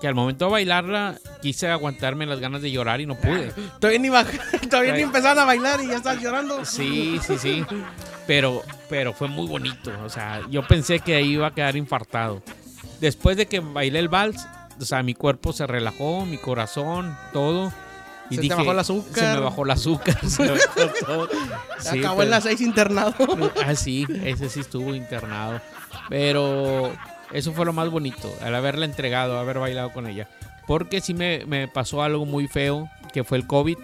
[0.00, 3.52] que al momento de bailarla quise aguantarme las ganas de llorar y no pude.
[3.80, 6.64] Todavía ni, baj- todavía ni empezaron a bailar y ya estás llorando.
[6.64, 7.64] Sí, sí, sí.
[8.26, 9.92] Pero, pero fue muy bonito.
[10.04, 12.42] O sea, yo pensé que ahí iba a quedar infartado.
[13.00, 14.44] Después de que bailé el vals,
[14.80, 17.72] o sea, mi cuerpo se relajó, mi corazón, todo.
[18.30, 19.14] Se te bajó el azúcar.
[19.14, 20.18] Se me bajó el azúcar.
[20.28, 21.28] se me bajó todo.
[21.78, 23.14] Sí, Acabó pero- en las seis internado.
[23.64, 25.60] Ah, sí, ese sí estuvo internado.
[26.08, 26.92] Pero
[27.32, 30.28] eso fue lo más bonito, al haberla entregado, haber bailado con ella.
[30.66, 33.78] Porque sí me, me pasó algo muy feo, que fue el COVID.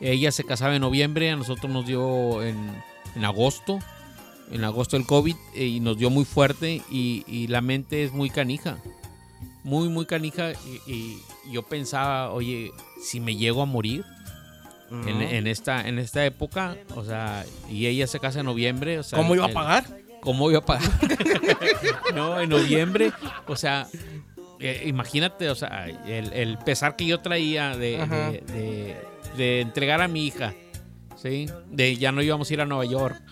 [0.00, 2.56] Ella se casaba en noviembre, a nosotros nos dio en,
[3.14, 3.78] en agosto.
[4.50, 8.12] En agosto el COVID eh, y nos dio muy fuerte y, y la mente es
[8.12, 8.76] muy canija.
[9.64, 10.52] Muy, muy canija.
[10.86, 12.70] Y, y yo pensaba, oye,
[13.02, 14.04] si me llego a morir,
[14.90, 19.02] en, en esta, en esta época, o sea, y ella se casa en noviembre, o
[19.02, 19.84] sea, ¿Cómo iba a el- pagar?
[20.20, 20.90] ¿Cómo iba a pagar?
[22.14, 23.10] no, en noviembre,
[23.46, 23.86] o sea,
[24.60, 28.30] eh, imagínate, o sea, el, el pesar que yo traía de, Ajá.
[28.32, 28.96] de, de-
[29.38, 30.52] de entregar a mi hija,
[31.16, 31.48] ¿sí?
[31.70, 33.16] De ya no íbamos a ir a Nueva York.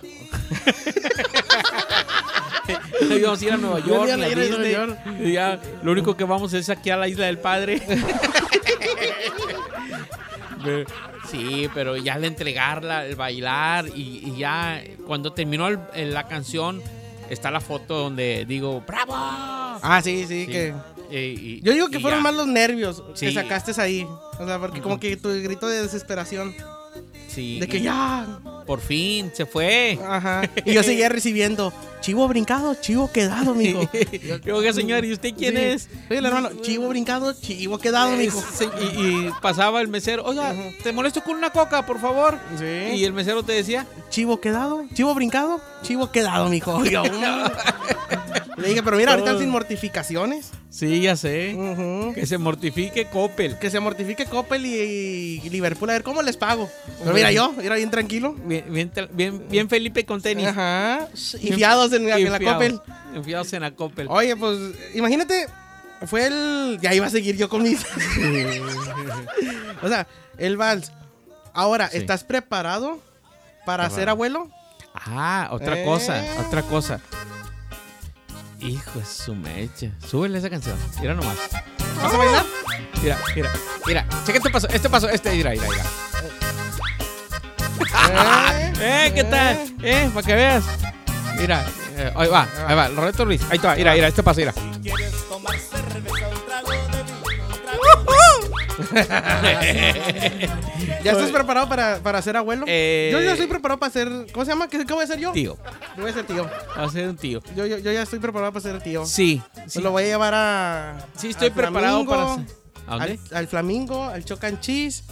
[3.09, 4.73] no íbamos a ir a Nueva York, a ni a ir a Nueva Disney.
[4.73, 4.99] York.
[5.25, 7.83] Y ya, lo único que vamos es aquí a la isla del padre.
[11.31, 16.27] Sí, pero ya al entregarla, el bailar y, y ya cuando terminó el- el- la
[16.27, 16.83] canción
[17.29, 19.13] está la foto donde digo ¡Bravo!
[19.15, 20.51] Ah, sí, sí, Sí.
[20.53, 20.75] que...
[21.11, 22.23] Y- y- Yo digo que fueron ya.
[22.25, 24.07] más los nervios que sacaste ahí.
[24.39, 26.55] O sea, porque como que tu grito de desesperación.
[27.29, 28.27] Sí, De que ya.
[28.71, 29.99] Por fin, se fue.
[30.07, 30.49] Ajá.
[30.65, 31.73] Y yo seguía recibiendo.
[32.01, 33.91] Chivo brincado, chivo quedado, mijo.
[34.45, 35.61] Yo, oiga, señor, ¿y usted quién Sí.
[35.61, 35.89] es?
[36.09, 38.41] Oye, el hermano, chivo brincado, chivo quedado, mijo.
[38.81, 40.55] Y, y pasaba el mesero, oiga,
[40.85, 42.39] te molesto con una coca, por favor.
[42.61, 42.95] Sí.
[42.95, 46.81] Y el mesero te decía, Chivo quedado, chivo brincado, chivo quedado, mijo.
[48.57, 48.61] Mm.
[48.61, 50.51] Le dije, pero mira, ahorita sin mortificaciones.
[50.71, 51.57] Sí, ya sé,
[52.15, 53.59] que se mortifique Coppel.
[53.59, 56.71] Que se mortifique Coppel y, y Liverpool, a ver cómo les pago.
[57.01, 58.35] Pero mira yo, era bien tranquilo.
[58.45, 60.47] Bien, bien, tra- bien, bien Felipe con tenis.
[60.49, 61.09] Ajá.
[61.41, 62.81] Y fiados en, la- en la Enfiados, Coppel.
[63.15, 64.07] enfiados en la Coppel.
[64.09, 64.59] Oye, pues,
[64.95, 65.47] imagínate,
[66.07, 66.79] fue el.
[66.81, 67.85] Ya iba a seguir yo con mis.
[69.83, 70.07] o sea,
[70.39, 70.93] el vals.
[71.53, 71.97] Ahora, Sí.
[71.99, 73.01] ¿estás preparado
[73.67, 73.95] para Preparado.
[73.97, 74.49] ser abuelo?
[74.95, 75.85] Ah, otra Eh.
[75.85, 77.01] cosa, otra cosa.
[78.61, 79.91] Hijo de su mecha.
[80.07, 80.77] Súbele esa canción.
[81.01, 81.37] Mira nomás.
[82.03, 82.45] ¿Vas a bailar?
[83.03, 83.51] Mira, mira,
[83.87, 84.07] mira.
[84.25, 85.85] Checa este paso, este paso, este, mira, mira, mira.
[88.83, 89.59] Eh, ¿qué tal?
[89.83, 90.65] Eh, para que veas.
[91.39, 93.43] Mira, eh, ahí va, ahí va, Roberto Ruiz.
[93.51, 94.55] Ahí está, mira, mira, este paso, mira.
[101.05, 102.65] ¿Ya estás preparado para, para ser abuelo?
[102.69, 104.09] Eh, Yo ya estoy preparado para ser.
[104.33, 104.69] ¿Cómo se llama?
[104.69, 105.33] ¿Qué, qué voy a ser yo?
[105.33, 105.57] Tío,
[105.97, 106.49] Yo voy a ser tío.
[106.79, 107.41] va a ser un tío.
[107.57, 109.05] Yo, yo, yo ya estoy preparado para ser tío.
[109.07, 111.07] Sí, Pues sí, lo voy a llevar a.
[111.17, 112.25] sí estoy al preparado para...
[112.27, 112.53] Flamingo,
[112.87, 113.19] ¿A dónde?
[113.31, 115.05] Al, al flamingo, al chocan cheese.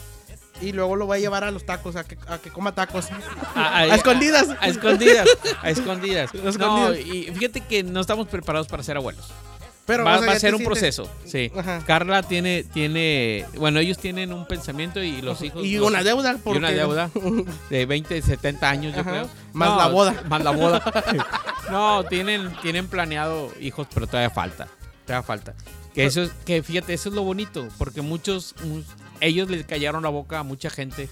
[0.61, 3.07] Y luego lo voy a llevar a los tacos, a que, a que coma tacos.
[3.55, 4.49] A, A escondidas.
[4.61, 5.29] A escondidas,
[5.63, 6.35] a escondidas.
[6.59, 9.29] No, y fíjate que no estamos preparados para ser abuelos.
[9.89, 11.51] Pero va, o sea, va a ser un sientes- proceso, sí.
[11.57, 11.83] Ajá.
[11.85, 15.65] Carla tiene, tiene, bueno, ellos tienen un pensamiento y los hijos...
[15.65, 16.35] Y los- una deuda.
[16.35, 16.59] y Porque...
[16.59, 17.11] una deuda
[17.71, 19.11] de 20, 70 años, yo Ajá.
[19.11, 19.29] creo.
[19.53, 20.23] Más la boda.
[20.29, 20.83] Más la boda.
[21.71, 24.69] no, tienen, tienen planeado hijos, pero todavía falta.
[25.07, 25.55] Todavía falta.
[25.95, 28.83] Que eso es, que fíjate, eso es lo bonito, porque muchos, mu-
[29.21, 31.09] ellos les callaron la boca a mucha gente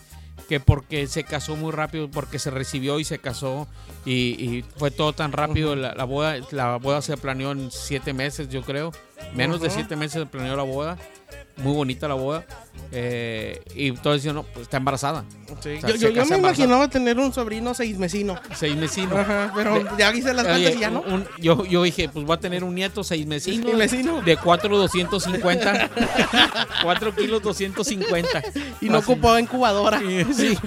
[0.48, 3.66] que porque se casó muy rápido, porque se recibió y se casó
[4.04, 8.12] y, y fue todo tan rápido la, la boda, la boda se planeó en siete
[8.12, 8.92] meses, yo creo,
[9.34, 10.96] menos de siete meses se planeó la boda,
[11.58, 12.44] muy bonita la boda
[12.92, 15.24] eh, y todos decían, no, pues está embarazada,
[15.62, 15.70] Sí.
[15.78, 18.38] O sea, Yo, yo, yo me imaginaba tener un sobrino seis mesino.
[18.54, 19.16] seis mesino.
[19.16, 21.00] Ajá, pero De- ya hice las Oye, y ya no.
[21.02, 23.64] un- yo, yo dije, pues voy a tener un nieto seis mesino.
[23.66, 24.22] Seis mesino.
[24.22, 25.90] De 4 250.
[26.82, 28.42] 4 kilos 250.
[28.80, 30.02] Y no ocupaba incubadora.
[30.02, 30.58] Y, sí.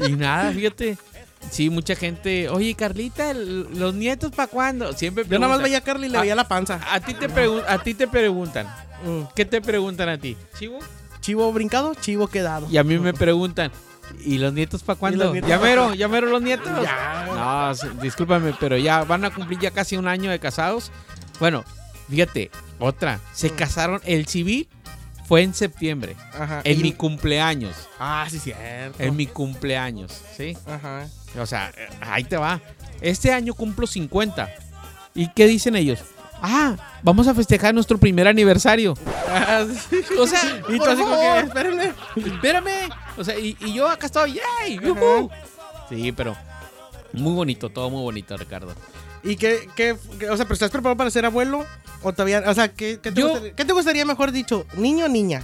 [0.00, 0.98] Y nada, fíjate.
[1.52, 2.48] Sí, mucha gente.
[2.48, 4.92] Oye, Carlita, el- ¿los nietos para cuándo?
[4.94, 5.64] Siempre Yo nada más preguntan.
[5.64, 6.20] veía a Carly y le Ah.
[6.22, 6.80] veía la panza.
[6.90, 8.66] A ti te, pregun- a ti te preguntan.
[9.04, 9.24] Mm.
[9.36, 10.34] ¿Qué te preguntan a ti?
[10.58, 10.78] ¿Chivo?
[11.20, 12.66] Chivo brincado, chivo quedado.
[12.70, 13.70] Y a mí me preguntan.
[14.24, 15.30] ¿Y los nietos para cuándo?
[15.32, 15.94] nietos ¿Ya pa' mero?
[15.94, 16.68] ¿Ya mero los nietos?
[16.82, 17.26] Ya.
[17.26, 20.90] No, sí, discúlpame, pero ya van a cumplir ya casi un año de casados.
[21.38, 21.64] Bueno,
[22.10, 23.20] fíjate, otra.
[23.34, 23.56] Se Mm.
[23.56, 24.68] casaron, el civil
[25.28, 26.60] fue en septiembre, Ajá.
[26.64, 27.74] en y- mi cumpleaños.
[27.98, 29.02] Ah, sí, cierto.
[29.02, 30.56] En mi cumpleaños, ¿sí?
[30.66, 31.06] Ajá.
[31.38, 32.60] O sea, ahí te va.
[33.00, 34.48] Este año cumplo 50.
[35.14, 36.00] ¿Y qué dicen ellos?
[36.42, 38.94] Ah, vamos a festejar nuestro primer aniversario.
[40.18, 41.92] O sea, Y tú por así como favor, que, espérenme.
[42.16, 42.90] espérame.
[43.16, 44.78] O sea, y, y yo acá estoy, ¡yay!
[44.78, 45.30] ¡Yujú!
[45.88, 46.36] Sí, pero
[47.12, 48.74] muy bonito, todo muy bonito, Ricardo.
[49.22, 51.64] ¿Y qué, qué, qué- o sea, pero estás preparado para ser abuelo?
[52.02, 54.66] ¿O todavía, o sea, qué, qué te, Yo- gustaría, qué te gustaría mejor dicho?
[54.74, 55.42] ¿Niño o niña?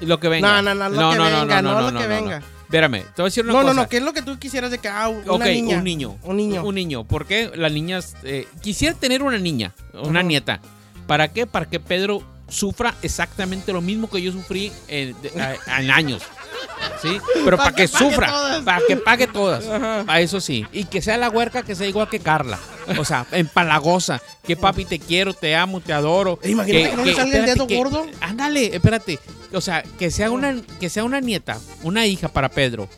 [0.00, 0.60] Lo que venga.
[0.60, 2.42] No, no, no, lo que venga, no lo que venga.
[2.70, 3.74] Espérame, te voy a decir una No, cosa.
[3.74, 5.78] no, no, ¿qué es lo que tú quisieras de que, ah, una Ok, niña?
[5.78, 6.16] un niño.
[6.22, 6.62] Un niño.
[6.64, 7.02] Un niño.
[7.02, 8.14] ¿Por qué las niñas?
[8.22, 10.60] eh, quisiera tener una niña, una nieta.
[11.08, 11.48] ¿Para qué?
[11.48, 15.16] Para que Pedro sufra exactamente lo mismo que yo sufrí en,
[15.90, 16.22] años.
[17.02, 17.18] ¿Sí?
[17.44, 18.62] Pero Pa' para que sufra.
[18.64, 19.66] Para que pague todas.
[19.66, 20.04] Ajá.
[20.06, 20.64] A eso sí.
[20.72, 22.58] Y que sea la huerca que sea igual que Carla.
[22.98, 24.22] O sea, empalagosa.
[24.44, 26.38] Que papi te quiero, te amo, te adoro.
[26.44, 28.06] Imagínate que no le salga el dedo gordo.
[28.20, 29.18] Ándale, espérate.
[29.52, 32.88] O sea, que sea una, que sea una nieta, una hija para Pedro.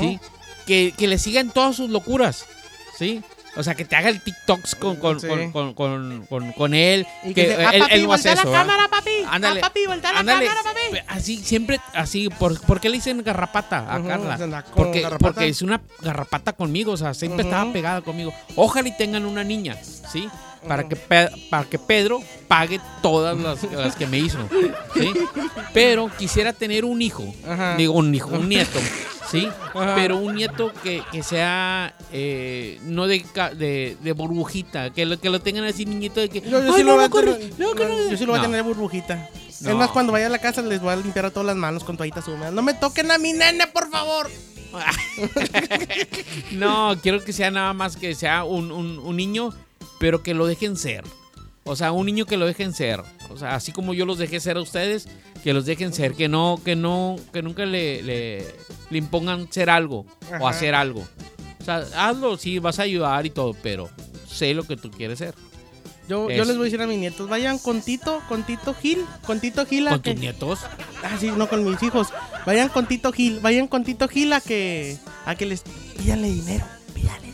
[0.00, 0.18] ¿sí?
[0.66, 2.44] Que, que le sigan todas sus locuras,
[2.98, 3.22] ¿sí?
[3.56, 5.26] O sea, que te haga el TikToks con, con, Sí.
[5.52, 7.04] con, con, con, él.
[7.24, 8.66] Y que que se- ah, él, papi, él no hace voltea la eso, ¿verdad?
[8.66, 9.10] cámara, papi.
[9.28, 9.60] Ándale.
[9.60, 10.46] Ah, papi, voltea la Ándale.
[10.46, 10.98] cámara, papi.
[11.08, 12.28] Así, siempre, así.
[12.28, 14.64] ¿Por, por qué le dicen garrapata a Carla?
[14.76, 15.32] Porque, garrapata.
[15.32, 18.32] porque es una garrapata conmigo, o sea, siempre estaba pegada conmigo.
[18.54, 19.76] Ojalá y tengan una niña,
[20.12, 20.28] ¿sí?
[20.66, 24.38] Para, que, para que Pedro pague todas las, las que me hizo,
[24.94, 25.10] ¿sí?
[25.72, 27.76] Pero quisiera tener un hijo, Ajá.
[27.76, 28.78] digo un hijo, un nieto,
[29.30, 29.48] ¿sí?
[29.74, 29.94] Ajá.
[29.94, 33.24] Pero un nieto que, que sea eh, no de,
[33.56, 36.40] de, de burbujita, que lo, que lo tengan así niñito de que...
[36.42, 37.50] Yo, yo "Ay, sí no, lo voy a no tener.
[37.58, 38.10] no, yo, corres".
[38.10, 38.48] yo sí lo voy a No.
[38.48, 39.28] tener burbujita.
[39.48, 41.84] Es más, cuando vaya a la casa les voy a limpiar a todas las manos
[41.84, 42.52] con toallitas húmedas.
[42.52, 44.30] No me toquen a mi nene, por favor.
[46.52, 49.52] No, quiero que sea nada más que sea un, un- un niño,
[50.00, 51.04] pero que lo dejen ser.
[51.64, 53.02] O sea, un niño que lo dejen ser.
[53.28, 55.06] O sea, así como yo los dejé ser a ustedes,
[55.44, 56.14] que los dejen ser.
[56.14, 58.46] Que no, que no, que nunca le, le,
[58.88, 60.06] le impongan ser algo
[60.40, 61.06] o hacer algo.
[61.60, 63.90] O sea, hazlo, sí, vas a ayudar y todo, pero
[64.26, 65.34] sé lo que tú quieres ser.
[66.08, 69.04] Yo, yo les voy a decir a mis nietos, vayan con Tito, con Tito Gil,
[69.24, 70.12] con Tito Gil Con que...
[70.12, 70.58] tus nietos.
[71.04, 72.08] Ah, sí, no con mis hijos.
[72.46, 74.96] Vayan con Tito Gil, vayan con Tito Gil a que...
[75.24, 75.62] A que les...
[75.98, 77.29] Pídanle dinero, pídanle.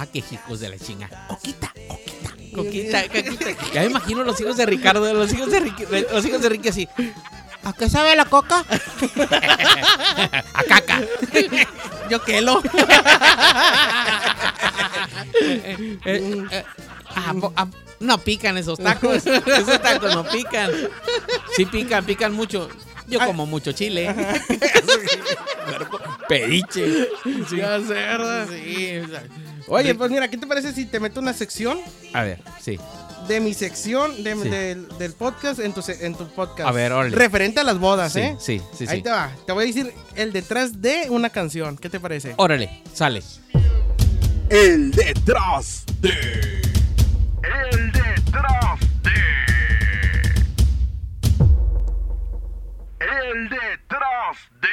[0.00, 1.08] Ah, qué hijos de la chinga.
[1.28, 2.30] Coquita, coquita.
[2.54, 3.72] Coquita, coquita.
[3.72, 6.68] Ya me imagino los hijos de Ricardo, los hijos de Ricky, los hijos de Ricky
[6.68, 6.88] así.
[7.64, 8.64] ¿A qué sabe la coca?
[10.54, 11.02] a caca.
[12.08, 12.62] Yo quelo.
[15.40, 16.64] Eh, eh,
[17.14, 17.66] ah, po- ah,
[18.00, 19.26] no pican esos tacos.
[19.26, 20.70] Esos tacos no pican.
[21.56, 22.68] Sí pican, pican mucho.
[23.06, 24.14] Yo como mucho chile.
[26.28, 27.08] Pediche.
[27.48, 27.56] Sí.
[27.56, 28.46] Ya sé, ¿verdad?
[28.50, 29.22] Sí, o sea,
[29.68, 31.78] Oye, pues mira, ¿qué te parece si te meto una sección
[32.14, 32.78] A ver, sí.
[33.28, 34.48] de mi sección de- Sí.
[34.48, 36.68] del, del podcast en tu, se- en tu podcast?
[36.68, 37.14] A ver, órale.
[37.14, 38.36] Referente a las bodas, Sí, ¿eh?
[38.38, 39.02] sí, sí, Ahí sí.
[39.02, 39.30] te va.
[39.46, 41.76] Te voy a decir el detrás de una canción.
[41.76, 42.34] ¿Qué te parece?
[42.36, 43.22] Órale, sale.
[44.48, 46.08] El detrás de.
[46.10, 49.10] El detrás de.
[53.00, 54.68] El detrás de.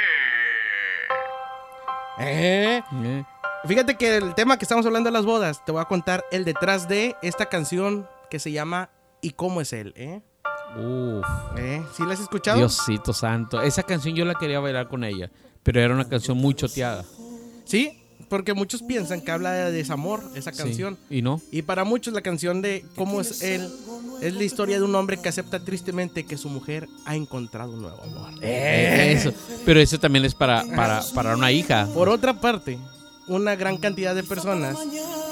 [2.19, 2.81] ¿Eh?
[3.65, 6.23] Eh, Fíjate que el tema que estamos hablando de las bodas, te voy a contar
[6.31, 8.89] el detrás de esta canción que se llama
[9.21, 9.93] ¿Y cómo es él?
[9.95, 10.21] ¿Eh?
[10.77, 11.25] Uf.
[11.57, 11.81] ¿Eh?
[11.95, 12.57] ¿Sí la has escuchado?
[12.57, 13.61] Diosito santo.
[13.61, 15.31] Esa canción yo la quería bailar con ella,
[15.63, 17.03] pero era una canción muy choteada.
[17.63, 20.57] Sí, porque muchos piensan que habla de desamor esa Sí.
[20.59, 20.97] canción.
[21.09, 21.41] ¿Y no?
[21.51, 23.71] Y para muchos la canción de ¿Cómo es él?
[24.21, 27.81] Es la historia de un hombre que acepta tristemente que su mujer ha encontrado un
[27.81, 28.31] nuevo amor.
[28.43, 29.33] Eso.
[29.65, 31.87] Pero eso también es para, para, para una hija.
[31.93, 32.77] Por otra parte,
[33.27, 34.77] una gran cantidad de personas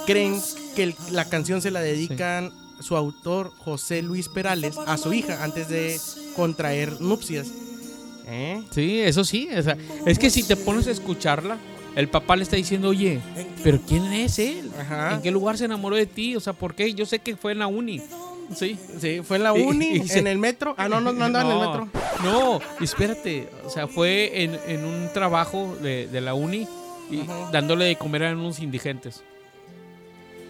[0.06, 0.40] creen
[0.76, 5.44] que el- la canción se la dedican su autor José Luis Perales a su hija
[5.44, 6.00] antes de
[6.36, 7.48] contraer nupcias.
[8.26, 8.62] ¿Eh?
[8.72, 9.50] Sí, eso sí.
[9.58, 11.58] o sea, es que si te pones a escucharla,
[11.96, 13.20] el papá le está diciendo, oye,
[13.64, 14.72] pero ¿quién es él?
[14.80, 15.16] Ajá.
[15.16, 16.36] ¿En qué lugar se enamoró de ti?
[16.36, 16.94] O sea, ¿por qué?
[16.94, 18.02] Yo sé que fue en la uni.
[18.56, 18.78] Sí.
[19.00, 20.74] Sí, fue en la Y- uni, y se- en el metro.
[20.78, 21.88] Ah, no, no, no andaba en el metro.
[22.24, 23.50] No, espérate.
[23.66, 26.68] O sea, fue en, en un trabajo de, de la uni
[27.10, 27.50] y Ajá.
[27.52, 29.24] dándole de comer a unos indigentes.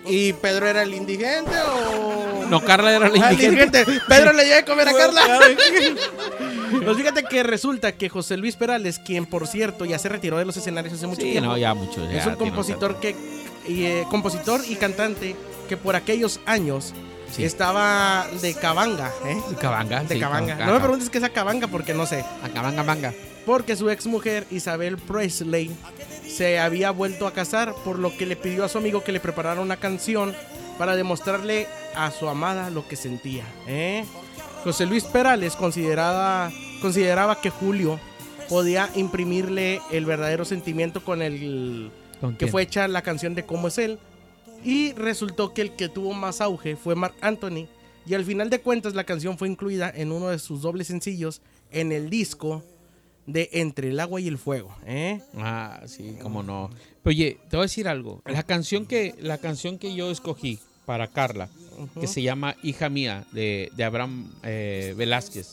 [0.06, 2.46] ¿Y Pedro era el indigente o...?
[2.50, 3.80] No, Carla era la Ah, el indigente.
[3.82, 4.02] indigente.
[4.08, 5.22] Pedro le lleva de comer a Carla.
[6.84, 10.46] Pues fíjate que resulta que José Luis Perales, quien por cierto ya se retiró de
[10.46, 12.04] los escenarios hace mucho Sí, tiempo, no, ya mucho.
[12.10, 13.16] ya es un compositor que
[13.68, 15.36] y, eh, compositor y cantante
[15.70, 16.94] que por aquellos años
[17.36, 17.44] Sí.
[17.44, 19.38] estaba de cabanga, ¿eh?
[19.60, 20.04] Cabanga.
[20.04, 20.54] De sí, cabanga.
[20.54, 20.66] Cabanga.
[20.68, 22.24] No me preguntes qué es cabanga porque no sé.
[22.44, 23.14] A Cabanga, manga.
[23.46, 25.72] Porque su ex mujer Isabel Presley
[26.28, 29.20] se había vuelto a casar, por lo que le pidió a su amigo que le
[29.20, 30.34] preparara una canción
[30.78, 33.44] para demostrarle a su amada lo que sentía.
[33.68, 34.06] ¿eh?
[34.64, 38.00] José Luis Perales consideraba, consideraba que Julio
[38.48, 41.92] podía imprimirle el verdadero sentimiento con el
[42.22, 44.00] ¿Con que fue hecha la canción de Cómo es él.
[44.64, 47.68] Y resultó que el que tuvo más auge fue Mark Anthony.
[48.06, 51.42] Y al final de cuentas la canción fue incluida en uno de sus dobles sencillos
[51.72, 52.64] en el disco
[53.26, 54.76] de Entre el agua y el fuego.
[54.86, 55.22] ¿eh?
[55.38, 56.70] Ah, sí, cómo no.
[57.06, 58.22] Oye, te voy a decir algo.
[58.26, 61.50] La canción que, la canción que yo escogí para Carla,
[62.00, 65.48] que se llama Hija Mía, de, de Abraham eh, Velázquez.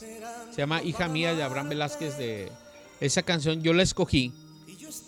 [0.51, 2.19] Se llama Hija Mía de Abraham Velázquez.
[2.19, 2.49] De,
[3.01, 4.33] esa canción yo la escogí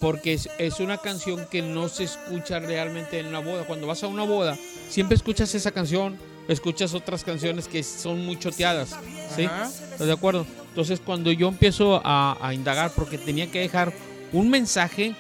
[0.01, 3.65] porque es, es una canción que no se escucha realmente en una boda.
[3.65, 4.57] Cuando vas a una boda,
[4.89, 6.19] siempre escuchas esa canción,
[6.49, 8.97] escuchas otras canciones que son muy choteadas.
[9.35, 9.45] ¿sí?
[9.45, 9.67] Ajá.
[9.67, 10.47] ¿Estás de acuerdo?
[10.69, 13.93] Entonces, cuando yo empiezo a, a indagar, porque tenía que dejar
[14.33, 15.15] un mensaje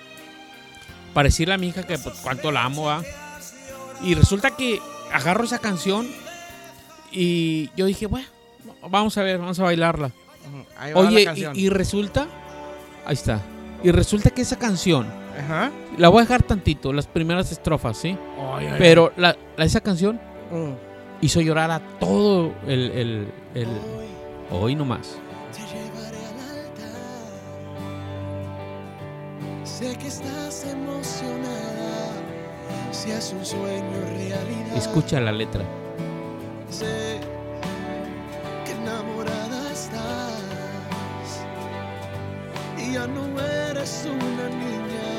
[1.12, 3.02] para decirle a mi hija que pues, cuánto la amo, ¿va?
[4.02, 4.80] Y resulta que
[5.12, 6.08] agarro esa canción
[7.12, 8.26] y yo dije, bueno,
[8.88, 10.06] vamos a ver, vamos a bailarla.
[10.06, 11.54] Ujú, ahí va la Oye, canción.
[11.56, 12.26] y, y resulta,
[13.04, 13.40] ahí está,
[13.82, 15.06] y resulta que esa canción,
[15.38, 15.70] Ajá.
[15.98, 18.16] la voy a dejar tantito, las primeras estrofas, ¿sí?
[18.54, 20.20] Ay, ay, Pero la, la- esa canción.
[20.50, 20.72] Mm.
[21.22, 23.68] hizo llorar a todo el, el, el
[24.50, 25.16] hoy nomás.
[25.52, 26.96] Te llevaré al altar.
[29.64, 32.10] Sé que estás emocionada.
[32.90, 34.76] Si es un sueño realidad.
[34.76, 35.62] Escucha la letra.
[36.70, 37.20] Sé
[38.64, 40.42] que enamorada estás.
[42.78, 43.26] Y ya no
[43.82, 45.10] eres una niña.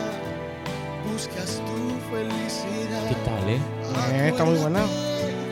[1.11, 3.07] Buscas tu felicidad.
[3.09, 3.59] ¿Qué tal, eh?
[4.13, 4.79] Eh, está muy buena.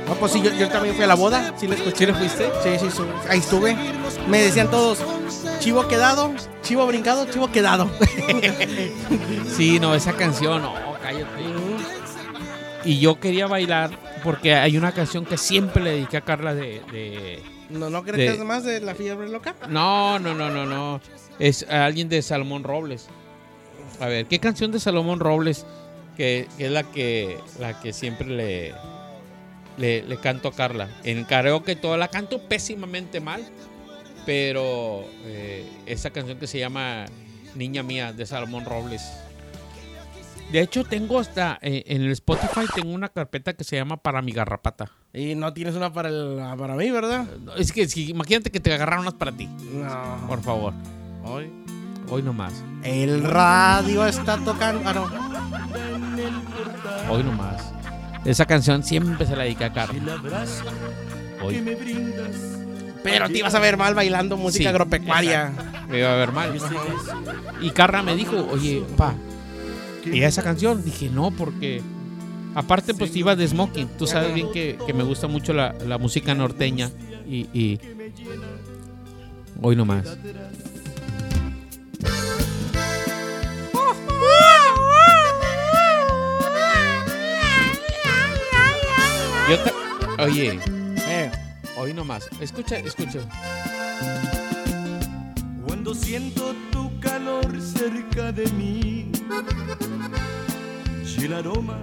[0.07, 1.53] No, pues sí, yo, yo también fui a la boda.
[1.57, 1.97] Sí, le escuché.
[1.97, 2.49] ¿Sí le fuiste?
[2.63, 3.75] Sí, sí, sí, ahí estuve.
[4.27, 4.99] Me decían todos,
[5.59, 6.31] chivo quedado,
[6.63, 7.89] chivo brincado, chivo quedado.
[9.55, 11.43] Sí, no, esa canción, no, cállate.
[12.85, 13.91] Y yo quería bailar
[14.23, 16.81] porque hay una canción que siempre le dediqué a Carla de...
[16.91, 19.55] de- ¿No, no crees De- que es más de la fiebre loca?
[19.69, 20.99] No, no, no, no, no.
[21.41, 23.07] Es alguien de Salomón Robles.
[23.99, 25.65] A ver, ¿qué canción de Salomón Robles
[26.15, 28.73] que, que es la que la que siempre le,
[29.77, 30.87] le, le canto a Carla?
[31.03, 33.43] En karaoke toda la canto pésimamente mal,
[34.25, 37.05] pero eh, esa canción que se llama
[37.55, 39.01] Niña Mía de Salomón Robles.
[40.51, 44.21] De hecho, tengo hasta eh, en el Spotify tengo una carpeta que se llama Para
[44.21, 44.91] mi garrapata.
[45.13, 47.25] Y no tienes una para, el- para mí, ¿verdad?
[47.57, 50.25] Es que imagínate que te agarraron unas para ti, No.
[50.27, 50.73] por favor.
[51.23, 51.51] Hoy,
[52.09, 52.53] hoy nomás.
[52.83, 54.81] El radio está tocando.
[54.85, 55.09] Ah, no.
[57.13, 57.71] Hoy nomás.
[58.25, 60.21] Esa canción siempre se la dedica a Carla.
[61.43, 61.77] Hoy
[63.03, 65.51] Pero te ibas a ver mal bailando música Sí, agropecuaria.
[65.89, 66.55] me iba a ver mal.
[67.61, 69.15] Y Carla me dijo, oye, pa,
[70.05, 70.83] ¿y esa canción?
[70.83, 71.81] Dije, no, porque
[72.55, 73.87] aparte pues iba de smoking.
[73.97, 76.89] Tú sabes bien que, que me gusta mucho la, la música norteña.
[77.27, 77.79] Y, y
[79.61, 80.17] hoy nomás.
[89.51, 90.59] Yo te- Oye,
[91.07, 91.29] Eh,
[91.77, 92.29] hoy nomás.
[92.39, 93.19] Escucha, escucha.
[95.65, 99.11] Cuando siento tu calor cerca de mí
[101.19, 101.79] y el aroma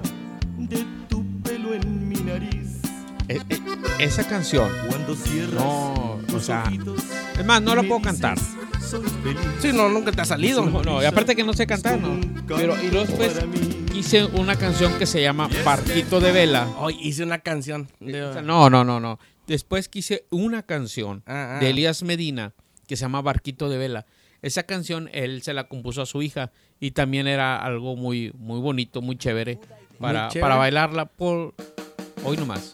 [0.56, 2.80] de tu pelo en mi nariz.
[3.28, 3.60] Eh, eh,
[3.98, 4.70] esa canción.
[4.88, 6.64] Cuando cierras No, o sea,
[7.38, 8.38] Es más, no la puedo cantar.
[8.80, 9.38] Soy feliz.
[9.60, 10.64] sí, no, nunca te ha salido.
[10.64, 12.18] No, no, y aparte que no sé cantar, ¿no?
[12.46, 13.34] Pero y después.
[13.98, 16.68] Hice una canción que se llama Barquito de Vela.
[16.78, 17.88] Hoy hice una canción.
[18.00, 19.18] de- sea, no, no, no, no.
[19.46, 21.60] Después quise una canción Ah, ah.
[21.60, 22.52] de Elías Medina
[22.86, 24.06] que se llama Barquito de Vela.
[24.40, 28.60] Esa canción él se la compuso a su hija y también era algo muy, muy
[28.60, 29.58] bonito, muy chévere
[29.98, 30.40] para, chévere.
[30.42, 31.54] para bailarla por
[32.24, 32.72] hoy nomás.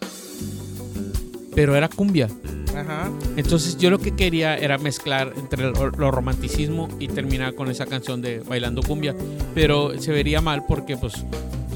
[1.55, 2.29] Pero era cumbia.
[2.77, 3.11] Ajá.
[3.37, 7.87] Entonces yo lo que quería era mezclar entre lo, lo romanticismo y terminar con esa
[7.87, 9.15] canción de bailando cumbia,
[9.55, 11.15] pero se vería mal porque pues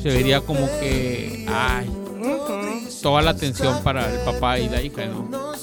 [0.02, 1.90] se vería como que ay,
[3.02, 5.54] toda la atención para el papá y la hija, ¿no?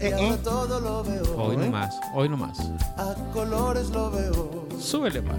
[0.00, 0.38] Eh, eh.
[1.36, 2.58] Hoy nomás, hoy nomás.
[2.96, 4.68] A colores lo veo.
[4.80, 5.34] Súbele, pa.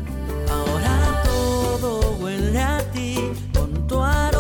[0.52, 3.16] Ahora todo huele a ti,
[3.54, 4.39] con tu aroma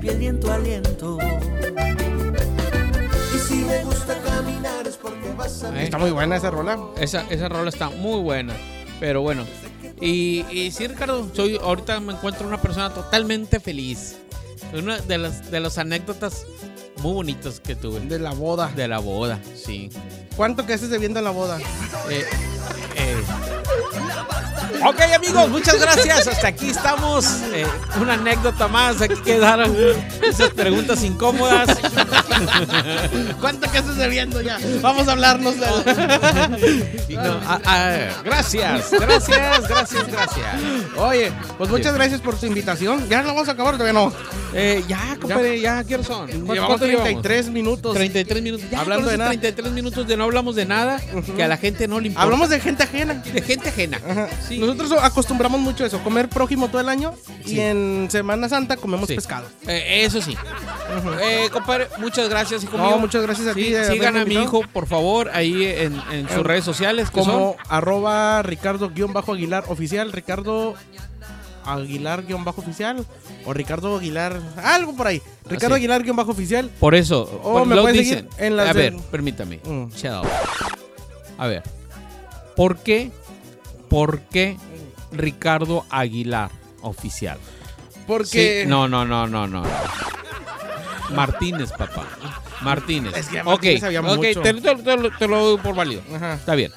[0.00, 1.18] piel y en tu aliento.
[3.34, 5.82] Y si me gusta caminar es porque vas a.
[5.82, 6.78] Está muy buena esa rola.
[6.98, 8.54] Esa, esa rola está muy buena,
[8.98, 9.44] pero bueno.
[10.00, 14.16] Y, y sí, Ricardo, soy, ahorita me encuentro una persona totalmente feliz.
[14.72, 16.46] Una de las, de las anécdotas
[16.98, 18.68] muy bonitas que tuve De la boda.
[18.76, 19.90] de la boda, sí.
[20.36, 21.58] ¿Cuánto que haces debiendo en la boda?
[22.08, 22.24] Eh,
[22.96, 23.16] eh.
[24.86, 26.26] Ok amigos, muchas gracias.
[26.26, 27.26] Hasta aquí estamos.
[27.52, 27.66] Eh,
[28.00, 29.00] una anécdota más.
[29.00, 29.74] Aquí quedaron
[30.22, 31.68] esas preguntas incómodas.
[33.40, 34.58] ¿Cuánto que haces debiendo ya?
[34.80, 35.54] Vamos a hablarnos.
[37.08, 37.40] Y no,
[38.24, 40.46] gracias, gracias, gracias, gracias.
[40.96, 43.08] Oye, pues muchas gracias por tu invitación.
[43.08, 44.12] Ya lo vamos a acabar, todavía no.
[44.52, 46.26] Eh, ya, compadre, ya, ¿qué hora son?
[46.26, 47.04] ¿Cuánto- Llevamos cuánto llevamos?
[47.22, 47.94] 33 minutos.
[47.94, 48.66] 33 minutos.
[48.70, 49.30] Ya, Hablando de nada.
[49.30, 51.00] 33 minutos de no hablamos de nada
[51.36, 52.24] que a la gente no le importa.
[52.24, 53.14] Hablamos de gente ajena.
[53.14, 54.00] de gente ajena.
[54.08, 54.28] Ajá.
[54.48, 54.59] Sí.
[54.60, 59.14] Nosotros acostumbramos mucho eso, comer prójimo todo el año y en Semana Santa comemos Sí.
[59.16, 59.46] pescado.
[59.66, 60.36] Eh, eso sí.
[61.22, 62.98] Eh, compadre, muchas gracias, hijo No, mío.
[62.98, 66.28] muchas gracias a Sí, ti de sigan a mi hijo, por favor, ahí en, en
[66.28, 67.10] sus Eh, redes sociales.
[67.10, 70.74] Como son- arroba Ricardo-Aguilar oficial, Ricardo
[71.64, 73.04] Aguilar-oficial
[73.44, 75.20] o Ricardo Aguilar, algo por ahí.
[75.44, 75.84] Ricardo Así.
[75.86, 76.70] Aguilar-oficial.
[76.80, 78.28] Por eso, O pues, me lo dicen.
[78.38, 79.60] en las a de- ver, permítame.
[79.64, 79.86] Mm.
[81.38, 81.62] A ver.
[82.56, 83.10] ¿Por qué?
[83.90, 84.56] ¿Por qué
[85.12, 86.50] Ricardo Aguilar
[86.80, 87.36] oficial?
[88.06, 89.62] Porque Sí, no, no, no, no, no.
[91.14, 92.06] Martínez, papá.
[92.62, 93.16] Martínez.
[93.16, 94.40] Es que ya ok, Martínez había ok, mucho.
[94.42, 96.02] te, te- te lo- te lo doy por válido.
[96.14, 96.34] Ajá.
[96.34, 96.72] Está bien.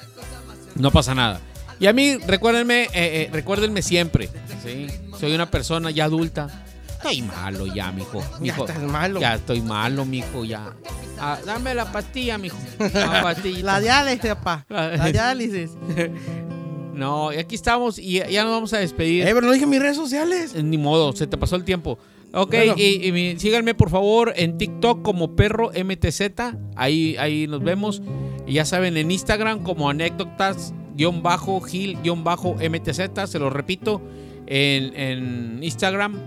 [0.74, 1.40] No pasa nada.
[1.78, 4.28] Y a mí, recuérdenme, eh, eh, recuérdenme siempre.
[4.62, 4.86] ¿sí?
[5.18, 6.64] Soy una persona ya adulta.
[6.88, 8.20] Estoy malo ya, mijo.
[8.20, 8.66] Ya mijo.
[8.66, 9.20] estás malo.
[9.20, 10.72] Ya estoy malo, mijo, ya.
[11.20, 12.56] Ah, dame la pastilla, mijo.
[12.94, 13.34] La.
[13.62, 14.64] La diálisis, papá.
[14.68, 15.70] La diálisis.
[16.94, 19.22] No, y aquí estamos y ya- nos vamos a despedir.
[19.26, 20.54] Eh, pero no dije mis redes sociales.
[20.54, 21.98] Eh, Ni modo, se te pasó el tiempo.
[22.32, 22.74] Ok, Bueno.
[22.76, 26.56] y, síganme por favor en TikTok como perro MTZ.
[26.76, 28.02] Ahí, ahí nos vemos.
[28.46, 33.26] Y ya saben, en Instagram como anécdotas guion bajo gil guion bajo MTZ.
[33.30, 34.00] Se lo repito.
[34.46, 36.18] En, en Instagram,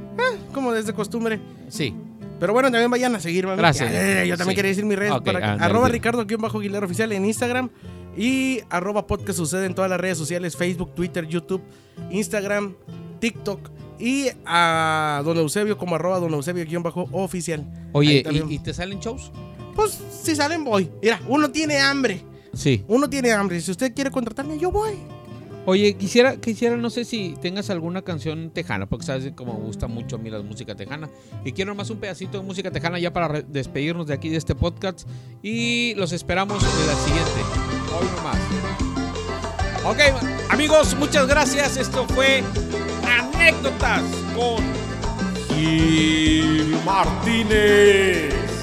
[0.53, 1.39] Como desde costumbre.
[1.69, 1.95] sí.
[2.39, 3.41] Pero bueno, también vayan a mí.
[3.57, 3.91] Gracias.
[3.91, 4.55] Eh, yo también Sí.
[4.57, 5.11] quería decir mis redes.
[5.11, 5.93] Ok, para que- ándale, arroba sí.
[5.93, 7.69] Ricardo-Aguilar oficial en Instagram.
[8.15, 10.55] Y arroba podcast sucede en todas las redes sociales.
[10.55, 11.61] Facebook, Twitter, YouTube,
[12.11, 12.75] Instagram,
[13.19, 13.69] TikTok.
[13.99, 17.65] Y a Don Eusebio como arroba Don Eusebio-oficial.
[17.93, 18.23] Oye.
[18.29, 19.31] ¿y, y te salen shows?
[19.75, 20.89] Pues si salen voy.
[21.01, 22.21] Mira, uno tiene hambre.
[22.53, 22.83] Sí.
[22.87, 23.61] Uno tiene hambre.
[23.61, 24.97] Si usted quiere contratarme, yo voy.
[25.69, 29.87] Oye, quisiera, quisiera, no sé si tengas alguna canción tejana, porque sabes cómo me gusta
[29.87, 31.09] mucho a mí la música tejana.
[31.43, 34.55] Y quiero más un pedacito de música tejana ya para despedirnos de aquí de este
[34.55, 35.05] podcast.
[35.43, 37.41] Y los esperamos en la siguiente.
[37.99, 38.37] Hoy nomás.
[39.85, 39.99] Ok,
[40.49, 41.75] amigos, muchas gracias.
[41.75, 42.43] Esto fue
[43.07, 44.03] Anécdotas
[44.35, 44.63] con
[45.49, 48.56] Gil Martínez.